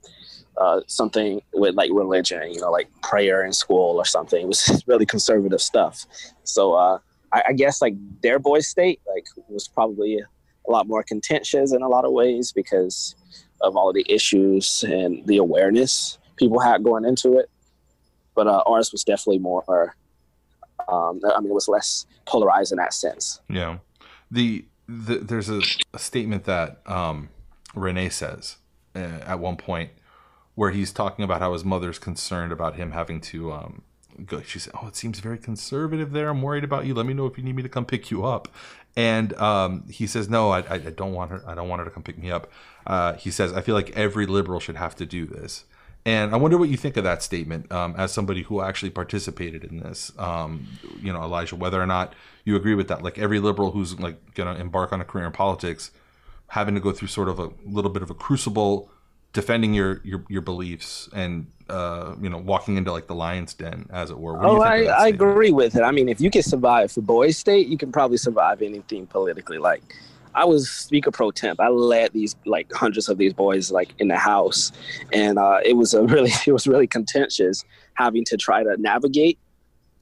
[0.58, 4.42] uh, something with like religion, you know, like prayer in school or something.
[4.42, 6.06] It was really conservative stuff.
[6.44, 7.00] So uh,
[7.32, 10.22] I, I guess like their boys' state like was probably
[10.68, 13.16] a lot more contentious in a lot of ways because
[13.62, 17.50] of all of the issues and the awareness people had going into it.
[18.36, 19.96] but uh, ours was definitely more.
[20.88, 23.40] Um, I mean, it was less polarized in that sense.
[23.50, 23.78] Yeah.
[24.30, 25.62] The, the there's a,
[25.94, 27.30] a statement that um,
[27.76, 28.58] Rene says
[28.96, 29.92] uh, at one point
[30.56, 33.84] where he's talking about how his mother's concerned about him having to um,
[34.26, 34.42] go.
[34.42, 36.30] She said, "Oh, it seems very conservative there.
[36.30, 36.94] I'm worried about you.
[36.94, 38.48] Let me know if you need me to come pick you up."
[38.96, 41.42] And um, he says, "No, I, I, don't want her.
[41.48, 42.52] I don't want her to come pick me up."
[42.86, 45.64] Uh, he says, "I feel like every liberal should have to do this."
[46.06, 49.64] And I wonder what you think of that statement um, as somebody who actually participated
[49.64, 50.12] in this.
[50.18, 50.68] Um,
[51.00, 52.14] you know, Elijah, whether or not
[52.44, 53.04] you agree with that.
[53.04, 55.92] Like every liberal who's like going to embark on a career in politics,
[56.48, 58.90] having to go through sort of a little bit of a crucible,
[59.34, 63.88] defending your your, your beliefs and uh, you know walking into like the lion's den,
[63.92, 64.34] as it were.
[64.34, 65.82] What Oh, I, I agree with it.
[65.82, 69.58] I mean, if you can survive for Boys State, you can probably survive anything politically.
[69.58, 69.96] Like,
[70.36, 71.60] I was speaker pro temp.
[71.60, 74.72] I led these like hundreds of these boys like in the house,
[75.14, 77.64] and uh, it was a really it was really contentious
[77.96, 79.38] having to try to navigate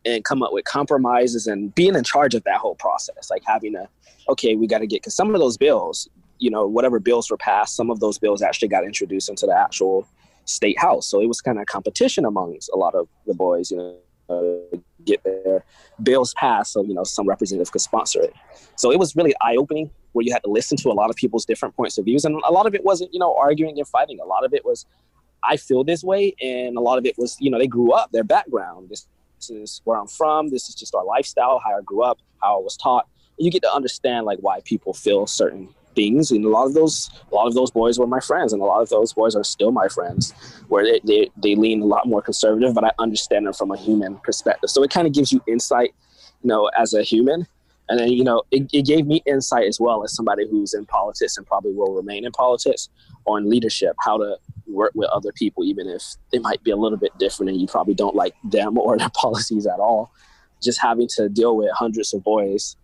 [0.05, 3.29] and come up with compromises and being in charge of that whole process.
[3.29, 3.87] Like having to,
[4.29, 6.07] okay, we got to get because some of those bills,
[6.39, 9.55] you know, whatever bills were passed, some of those bills actually got introduced into the
[9.55, 10.07] actual
[10.45, 11.07] state house.
[11.07, 13.97] So it was kind of competition amongst a lot of the boys, you know,
[14.29, 15.63] uh, get their
[16.03, 18.33] bills passed so, you know, some representative could sponsor it.
[18.75, 21.15] So it was really eye opening where you had to listen to a lot of
[21.15, 22.25] people's different points of views.
[22.25, 24.19] And a lot of it wasn't, you know, arguing and fighting.
[24.21, 24.85] A lot of it was,
[25.43, 26.35] I feel this way.
[26.41, 28.89] And a lot of it was, you know, they grew up, their background.
[28.89, 30.49] This, this is where I'm from.
[30.49, 33.07] This is just our lifestyle, how I grew up, how I was taught.
[33.37, 37.09] You get to understand like why people feel certain things and a lot of those
[37.31, 39.43] a lot of those boys were my friends and a lot of those boys are
[39.43, 40.33] still my friends
[40.67, 43.77] where they, they, they lean a lot more conservative but i understand them from a
[43.77, 44.69] human perspective.
[44.69, 45.93] So it kind of gives you insight
[46.41, 47.47] you know as a human.
[47.89, 50.85] And then you know it, it gave me insight as well as somebody who's in
[50.85, 52.89] politics and probably will remain in politics
[53.25, 54.37] on leadership how to
[54.67, 57.65] work with other people even if they might be a little bit different and you
[57.65, 60.11] probably don't like them or their policies at all.
[60.61, 62.75] Just having to deal with hundreds of boys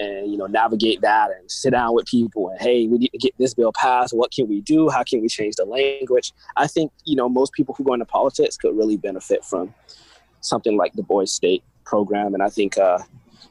[0.00, 3.18] and you know navigate that and sit down with people and hey we need to
[3.18, 4.12] get this bill passed.
[4.12, 4.88] What can we do?
[4.88, 6.32] How can we change the language?
[6.56, 9.74] I think you know most people who go into politics could really benefit from
[10.40, 12.34] something like the boys state program.
[12.34, 12.98] And i think uh,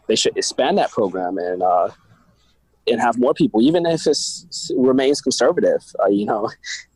[0.08, 1.89] they should expand that program and uh,
[2.88, 4.18] and have more people even if it
[4.76, 5.84] remains conservative.
[6.04, 6.50] Uh, you know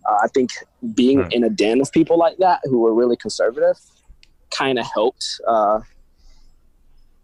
[0.09, 0.49] uh, i think
[0.95, 3.77] being in a den of people like that who are really conservative
[4.51, 5.79] kind of helped uh,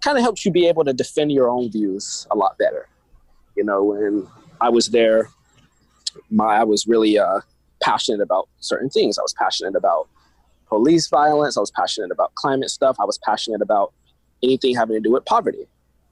[0.02, 2.88] kind of helps you be able to defend your own views a lot better.
[3.56, 4.28] You know, when
[4.62, 5.30] I was there,
[6.30, 7.42] my I was really uh,
[7.82, 9.18] passionate about certain things.
[9.18, 10.08] I was passionate about
[10.68, 11.58] police violence.
[11.58, 12.98] I was passionate about climate stuff.
[13.00, 13.94] I was passionate about
[14.44, 15.68] anything having to do with poverty.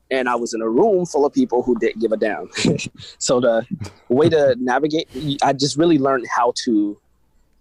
[0.09, 2.49] And I was in a room full of people who didn't give a damn.
[3.17, 3.65] so the
[4.07, 5.09] way to navigate,
[5.41, 6.97] I just really learned how to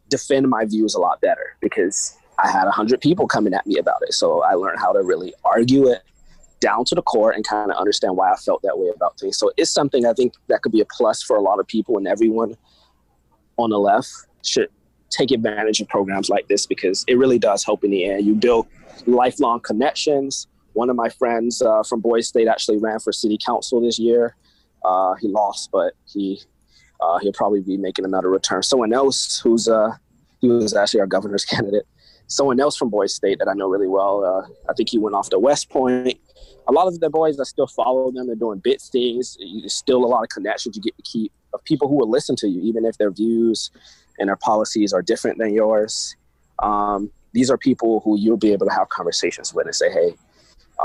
[0.09, 3.79] defend my views a lot better because I had a hundred people coming at me
[3.79, 4.15] about it.
[4.15, 6.03] So I learned how to really argue it
[6.61, 9.39] down to the core and kind of understand why I felt that way about things.
[9.39, 11.99] So it's something I think that could be a plus for a lot of people
[11.99, 12.57] and everyone
[13.59, 14.11] on the left
[14.45, 14.69] should
[15.11, 18.27] take advantage of programs like this because it really does help in the end.
[18.27, 18.67] You build
[19.07, 20.47] lifelong connections.
[20.73, 24.37] One of my friends uh, from Boys State actually ran for city council this year.
[24.85, 26.41] Uh, he lost, but he
[27.01, 28.63] uh, he'll probably be making another return.
[28.63, 29.91] Someone else who's uh,
[30.41, 31.87] he was actually our governor's candidate.
[32.29, 34.25] Someone else from Boys State that I know really well.
[34.25, 36.19] Uh, I think he went off to West Point.
[36.69, 38.27] A lot of the boys, I still follow them.
[38.27, 39.37] They're doing bit things.
[39.39, 42.37] There's still a lot of connections you get to keep of people who will listen
[42.37, 43.71] to you, even if their views
[44.19, 46.15] and their policies are different than yours.
[46.63, 50.15] Um, these are people who you'll be able to have conversations with and say, "Hey,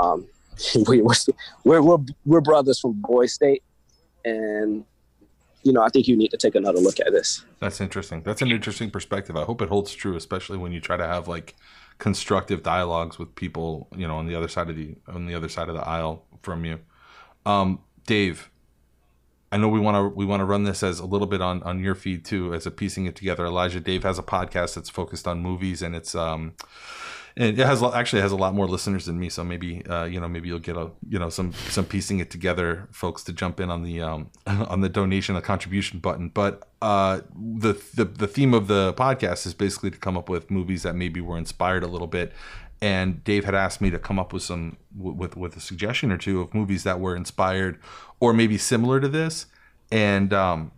[0.00, 0.26] um,
[0.88, 3.62] we, we're we're we're brothers from Boy State,
[4.24, 4.84] and
[5.62, 8.22] you know I think you need to take another look at this." That's interesting.
[8.22, 9.36] That's an interesting perspective.
[9.36, 11.54] I hope it holds true, especially when you try to have like
[11.98, 15.48] constructive dialogues with people, you know, on the other side of the on the other
[15.48, 16.80] side of the aisle from you.
[17.46, 18.50] Um, Dave,
[19.50, 21.62] I know we want to we want to run this as a little bit on
[21.62, 23.46] on your feed too, as a piecing it together.
[23.46, 26.54] Elijah, Dave has a podcast that's focused on movies, and it's um,
[27.36, 29.28] and it has actually has a lot more listeners than me.
[29.28, 32.30] So maybe uh, you know maybe you'll get a you know some some piecing it
[32.30, 36.28] together folks to jump in on the um on the donation, the contribution button.
[36.28, 40.50] But uh, the the the theme of the podcast is basically to come up with
[40.50, 42.32] movies that maybe were inspired a little bit.
[42.80, 46.18] And Dave had asked me to come up with some with with a suggestion or
[46.18, 47.78] two of movies that were inspired
[48.20, 49.46] or maybe similar to this.
[49.92, 50.72] And um,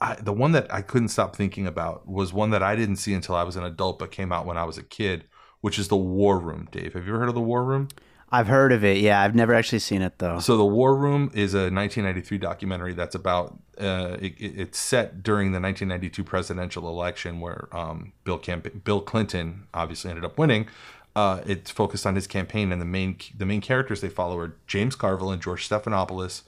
[0.00, 3.12] I, the one that I couldn't stop thinking about was one that I didn't see
[3.12, 5.24] until I was an adult, but came out when I was a kid,
[5.60, 6.68] which is the War Room.
[6.70, 7.88] Dave, have you ever heard of the War Room?
[8.32, 8.98] I've heard of it.
[8.98, 10.38] Yeah, I've never actually seen it though.
[10.38, 15.22] So the War Room is a 1993 documentary that's about uh, it, it- it's set
[15.22, 20.68] during the 1992 presidential election where um, Bill Camp- Bill Clinton obviously ended up winning.
[21.16, 24.54] Uh, it's focused on his campaign, and the main the main characters they follow are
[24.68, 26.42] James Carville and George Stephanopoulos,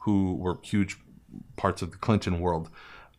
[0.00, 0.98] who were huge
[1.54, 2.68] parts of the Clinton world.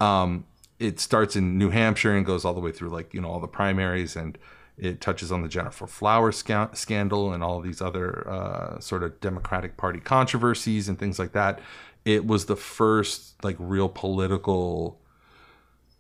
[0.02, 0.44] Um,
[0.78, 3.40] it starts in New Hampshire and goes all the way through like you know all
[3.40, 4.38] the primaries and
[4.80, 9.20] it touches on the Gennifer Flowers sca- scandal and all these other uh, sort of
[9.20, 11.60] Democratic Party controversies and things like that.
[12.06, 15.00] It was the first like real political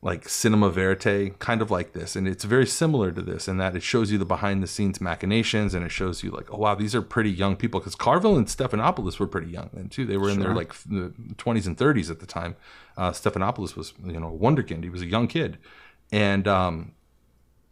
[0.01, 2.15] like cinema verite kind of like this.
[2.15, 5.01] And it's very similar to this in that it shows you the behind the scenes
[5.01, 7.81] machinations and it shows you like oh wow these are pretty young people.
[7.81, 10.05] Because carville and stephanopoulos were pretty young then too.
[10.05, 12.55] They were in their like 20s and 30s at the time.
[12.95, 14.83] Uh, stephanopoulos was you know a wonderkind.
[14.83, 15.57] He was a young kid.
[16.11, 16.93] And um,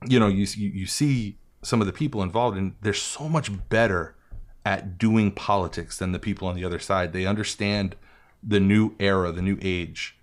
[0.05, 4.15] you know you, you see some of the people involved and they're so much better
[4.65, 7.13] at doing politics than the people on the other side.
[7.13, 7.95] They understand
[8.43, 10.15] the new era the new age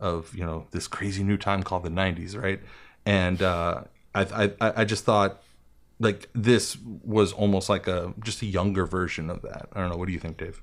[0.00, 2.60] of you know this crazy new time called the 90s right?
[3.06, 3.82] And uh
[4.14, 5.42] i i i just thought
[6.00, 9.68] like this was almost like a just a younger version of that.
[9.72, 9.96] I don't know.
[9.96, 10.62] What do you think dave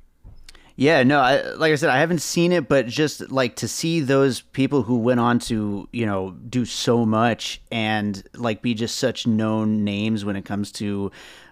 [0.80, 4.00] Yeah, no, I, like I said, I haven't seen it, but just like to see
[4.00, 9.00] those people who went on to, you know, do so much and like be just
[9.00, 11.12] such known names when it comes to,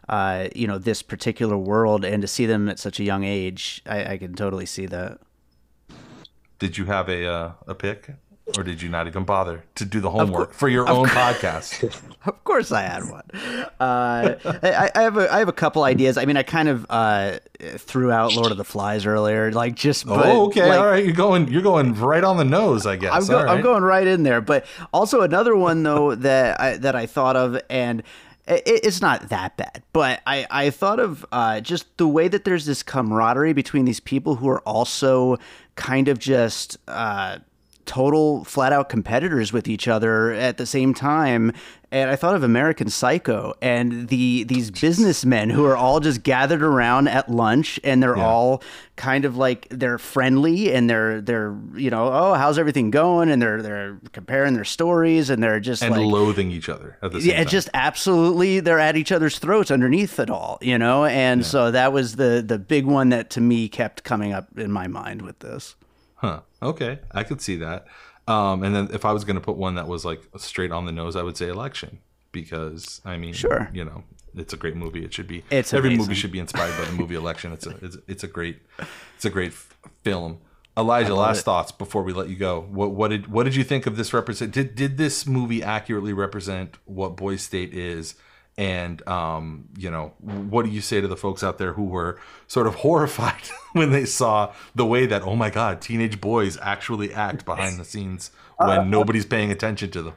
[0.09, 3.82] uh, you know, this particular world and to see them at such a young age,
[3.88, 5.17] I, I can totally see that.
[6.59, 8.09] did you have a uh, a pick
[8.57, 11.83] or did you not even bother to do the homework for your own podcast
[12.25, 13.23] Of course, I had one.
[13.79, 16.17] Uh, I, I have a, I have a couple ideas.
[16.17, 17.37] I mean, I kind of uh,
[17.77, 20.07] threw out Lord of the Flies earlier, like just.
[20.07, 22.95] But, oh okay like, all right you're going you're going right on the nose i
[22.95, 23.47] guess I'm, go- right.
[23.49, 24.41] I'm going right in there.
[24.41, 28.01] But also another one though that I, that I thought of, and
[28.47, 32.65] it's not that bad, but I I thought of uh, just the way that there's
[32.65, 35.37] this camaraderie between these people who are also
[35.75, 36.77] kind of just.
[36.87, 37.39] Uh,
[37.86, 41.51] total flat out competitors with each other at the same time
[41.91, 46.61] and I thought of American Psycho and the these businessmen who are all just gathered
[46.63, 48.61] around at lunch and they're all
[48.95, 53.41] kind of like they're friendly and they're they're you know oh how's everything going and
[53.41, 57.21] they're they're comparing their stories and they're just and like loathing each other at the
[57.21, 57.47] same yeah, time.
[57.47, 61.05] just absolutely they're at each other's throats underneath it all, you know?
[61.05, 64.71] And so that was the the big one that to me kept coming up in
[64.71, 65.75] my mind with this.
[66.26, 66.39] Huh.
[66.61, 67.86] Okay, I could see that.
[68.28, 70.86] Um, and then if I was going to put one that was like straight on
[70.86, 71.99] the nose, I would say Election
[72.32, 73.69] because I mean, Sure.
[73.73, 74.03] you know,
[74.36, 75.05] it's a great movie.
[75.05, 75.43] It should be.
[75.51, 76.01] It's every amazing.
[76.01, 77.53] movie should be inspired by the movie Election.
[77.53, 78.59] It's a it's, it's a great
[79.15, 80.39] it's a great f- film.
[80.78, 81.43] Elijah, last it.
[81.43, 82.61] thoughts before we let you go.
[82.69, 84.51] What what did what did you think of this represent?
[84.51, 88.15] Did did this movie accurately represent what Boy State is?
[88.57, 92.17] And um, you know, what do you say to the folks out there who were
[92.47, 93.41] sort of horrified
[93.73, 97.83] when they saw the way that oh my god, teenage boys actually act behind the
[97.85, 100.13] scenes when Uh, nobody's paying attention to them?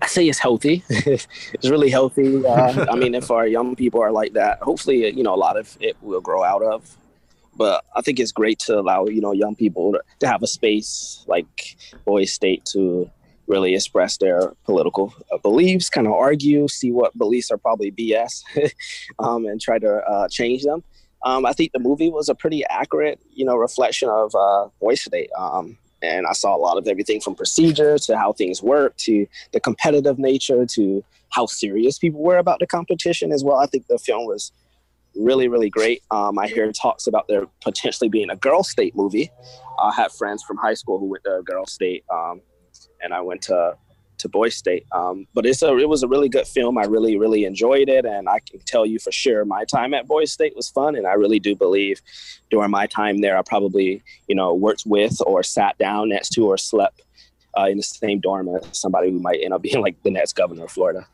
[0.00, 0.84] I say it's healthy.
[0.88, 2.46] it's really healthy.
[2.46, 5.56] Uh, I mean, if our young people are like that, hopefully, you know, a lot
[5.58, 6.96] of it will grow out of.
[7.56, 10.46] But I think it's great to allow you know young people to, to have a
[10.46, 13.10] space like Boys State to
[13.50, 18.42] really express their political uh, beliefs, kind of argue, see what beliefs are probably BS,
[19.18, 20.82] um, and try to uh, change them.
[21.24, 25.30] Um, I think the movie was a pretty accurate, you know, reflection of uh, State.
[25.36, 29.26] Um, and I saw a lot of everything from procedure to how things work to
[29.52, 33.58] the competitive nature to how serious people were about the competition as well.
[33.58, 34.50] I think the film was
[35.14, 36.02] really, really great.
[36.10, 39.30] Um, I hear talks about there potentially being a girl state movie.
[39.82, 42.40] I had friends from high school who went to girl state, um,
[43.02, 43.76] and I went to
[44.20, 44.86] to boy state.
[44.92, 46.78] Um, but it's a it was a really good film.
[46.78, 50.06] I really, really enjoyed it, and I can tell you for sure my time at
[50.06, 50.94] boy state was fun.
[50.94, 52.00] And I really do believe
[52.50, 56.46] during my time there, I probably you know worked with or sat down next to
[56.46, 57.02] or slept
[57.58, 60.34] uh, in the same dorm as somebody who might end up being like the next
[60.34, 61.06] governor of Florida.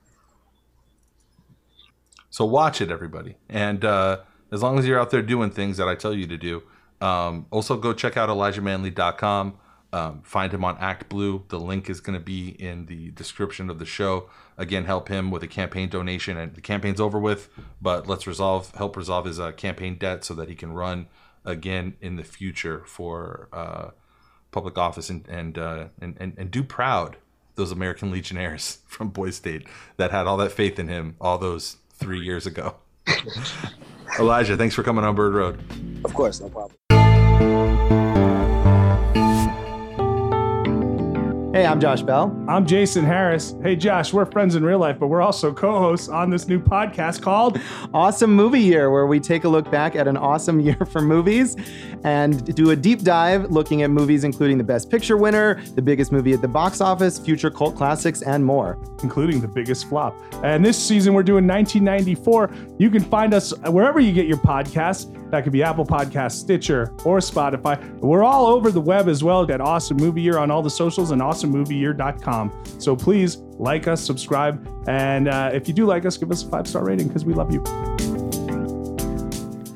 [2.30, 3.36] So watch it, everybody.
[3.48, 4.18] And uh,
[4.52, 6.62] as long as you're out there doing things that I tell you to do,
[7.00, 9.58] um, also go check out ElijahManley.com.
[9.96, 11.48] Um, find him on ActBlue.
[11.48, 14.28] The link is going to be in the description of the show.
[14.58, 17.48] Again, help him with a campaign donation, and the campaign's over with.
[17.80, 21.06] But let's resolve, help resolve his uh, campaign debt so that he can run
[21.46, 23.92] again in the future for uh,
[24.50, 27.16] public office and and, uh, and and and do proud
[27.54, 29.66] those American Legionnaires from Boy State
[29.96, 32.74] that had all that faith in him all those three years ago.
[34.18, 35.58] Elijah, thanks for coming on Bird Road.
[36.04, 36.76] Of course, no problem.
[41.56, 42.36] Hey, I'm Josh Bell.
[42.48, 43.54] I'm Jason Harris.
[43.62, 46.60] Hey, Josh, we're friends in real life, but we're also co hosts on this new
[46.60, 47.58] podcast called
[47.94, 51.56] Awesome Movie Year, where we take a look back at an awesome year for movies
[52.04, 56.12] and do a deep dive looking at movies including the Best Picture winner, the biggest
[56.12, 58.78] movie at the box office, future cult classics, and more.
[59.02, 60.14] including the biggest flop.
[60.44, 62.50] And this season, we're doing 1994.
[62.78, 65.10] You can find us wherever you get your podcasts.
[65.30, 67.82] That could be Apple Podcasts, Stitcher, or Spotify.
[67.98, 71.10] We're all over the web as well at Awesome Movie Year on all the socials
[71.10, 72.64] and awesomemovieyear.com.
[72.78, 76.48] So please like us, subscribe, and uh, if you do like us, give us a
[76.48, 77.62] five star rating because we love you.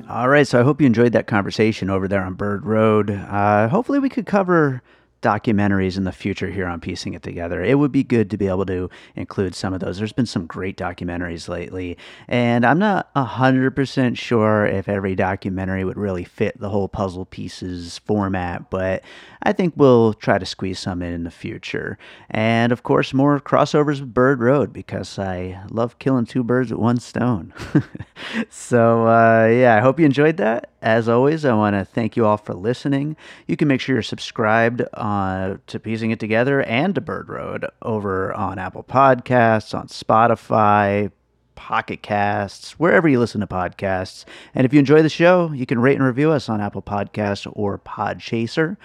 [0.08, 3.10] All right, so I hope you enjoyed that conversation over there on Bird Road.
[3.10, 4.82] Uh, hopefully, we could cover
[5.22, 7.62] documentaries in the future here on Piecing It Together.
[7.62, 9.98] It would be good to be able to include some of those.
[9.98, 15.98] There's been some great documentaries lately, and I'm not 100% sure if every documentary would
[15.98, 19.04] really fit the whole puzzle pieces format, but
[19.42, 21.96] I think we'll try to squeeze some in in the future.
[22.28, 26.80] And of course, more crossovers with Bird Road because I love killing two birds with
[26.80, 27.54] one stone.
[28.50, 30.70] so, uh, yeah, I hope you enjoyed that.
[30.82, 33.16] As always, I want to thank you all for listening.
[33.46, 37.66] You can make sure you're subscribed uh, to Piecing It Together and to Bird Road
[37.82, 41.10] over on Apple Podcasts, on Spotify,
[41.54, 44.24] Pocket Casts, wherever you listen to podcasts.
[44.54, 47.50] And if you enjoy the show, you can rate and review us on Apple Podcasts
[47.54, 48.78] or Podchaser.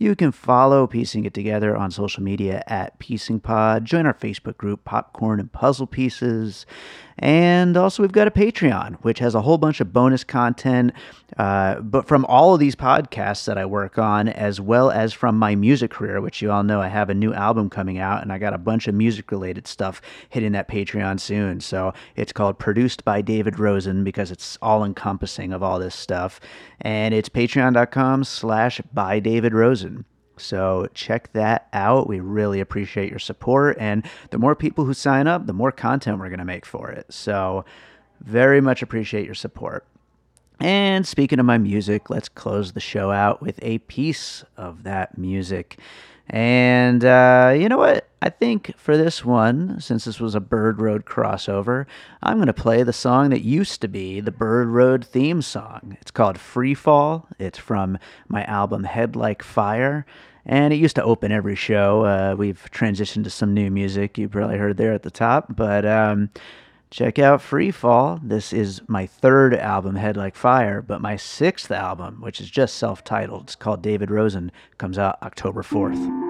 [0.00, 3.84] You can follow Piecing It Together on social media at Piecing Pod.
[3.84, 6.64] Join our Facebook group, Popcorn and Puzzle Pieces.
[7.20, 10.92] And also, we've got a Patreon, which has a whole bunch of bonus content,
[11.36, 15.38] uh, but from all of these podcasts that I work on, as well as from
[15.38, 18.32] my music career, which you all know I have a new album coming out, and
[18.32, 21.60] I got a bunch of music related stuff hitting that Patreon soon.
[21.60, 26.40] So it's called Produced by David Rosen because it's all encompassing of all this stuff.
[26.80, 30.06] And it's patreon.com slash by David Rosen.
[30.40, 32.08] So check that out.
[32.08, 33.76] We really appreciate your support.
[33.78, 36.90] And the more people who sign up, the more content we're going to make for
[36.90, 37.12] it.
[37.12, 37.64] So
[38.20, 39.86] very much appreciate your support.
[40.60, 45.16] And speaking of my music, let's close the show out with a piece of that
[45.16, 45.78] music.
[46.28, 48.08] And uh, you know what?
[48.22, 51.86] I think for this one, since this was a Bird Road crossover,
[52.22, 55.96] I'm going to play the song that used to be the Bird Road theme song.
[56.00, 57.26] It's called Free Fall.
[57.40, 57.98] It's from
[58.28, 60.06] my album Head Like Fire.
[60.46, 62.04] And it used to open every show.
[62.04, 65.54] Uh, we've transitioned to some new music you probably heard there at the top.
[65.54, 66.30] But um,
[66.90, 68.20] check out Free Fall.
[68.22, 72.76] This is my third album, Head Like Fire, but my sixth album, which is just
[72.76, 76.29] self titled, it's called David Rosen, comes out October 4th.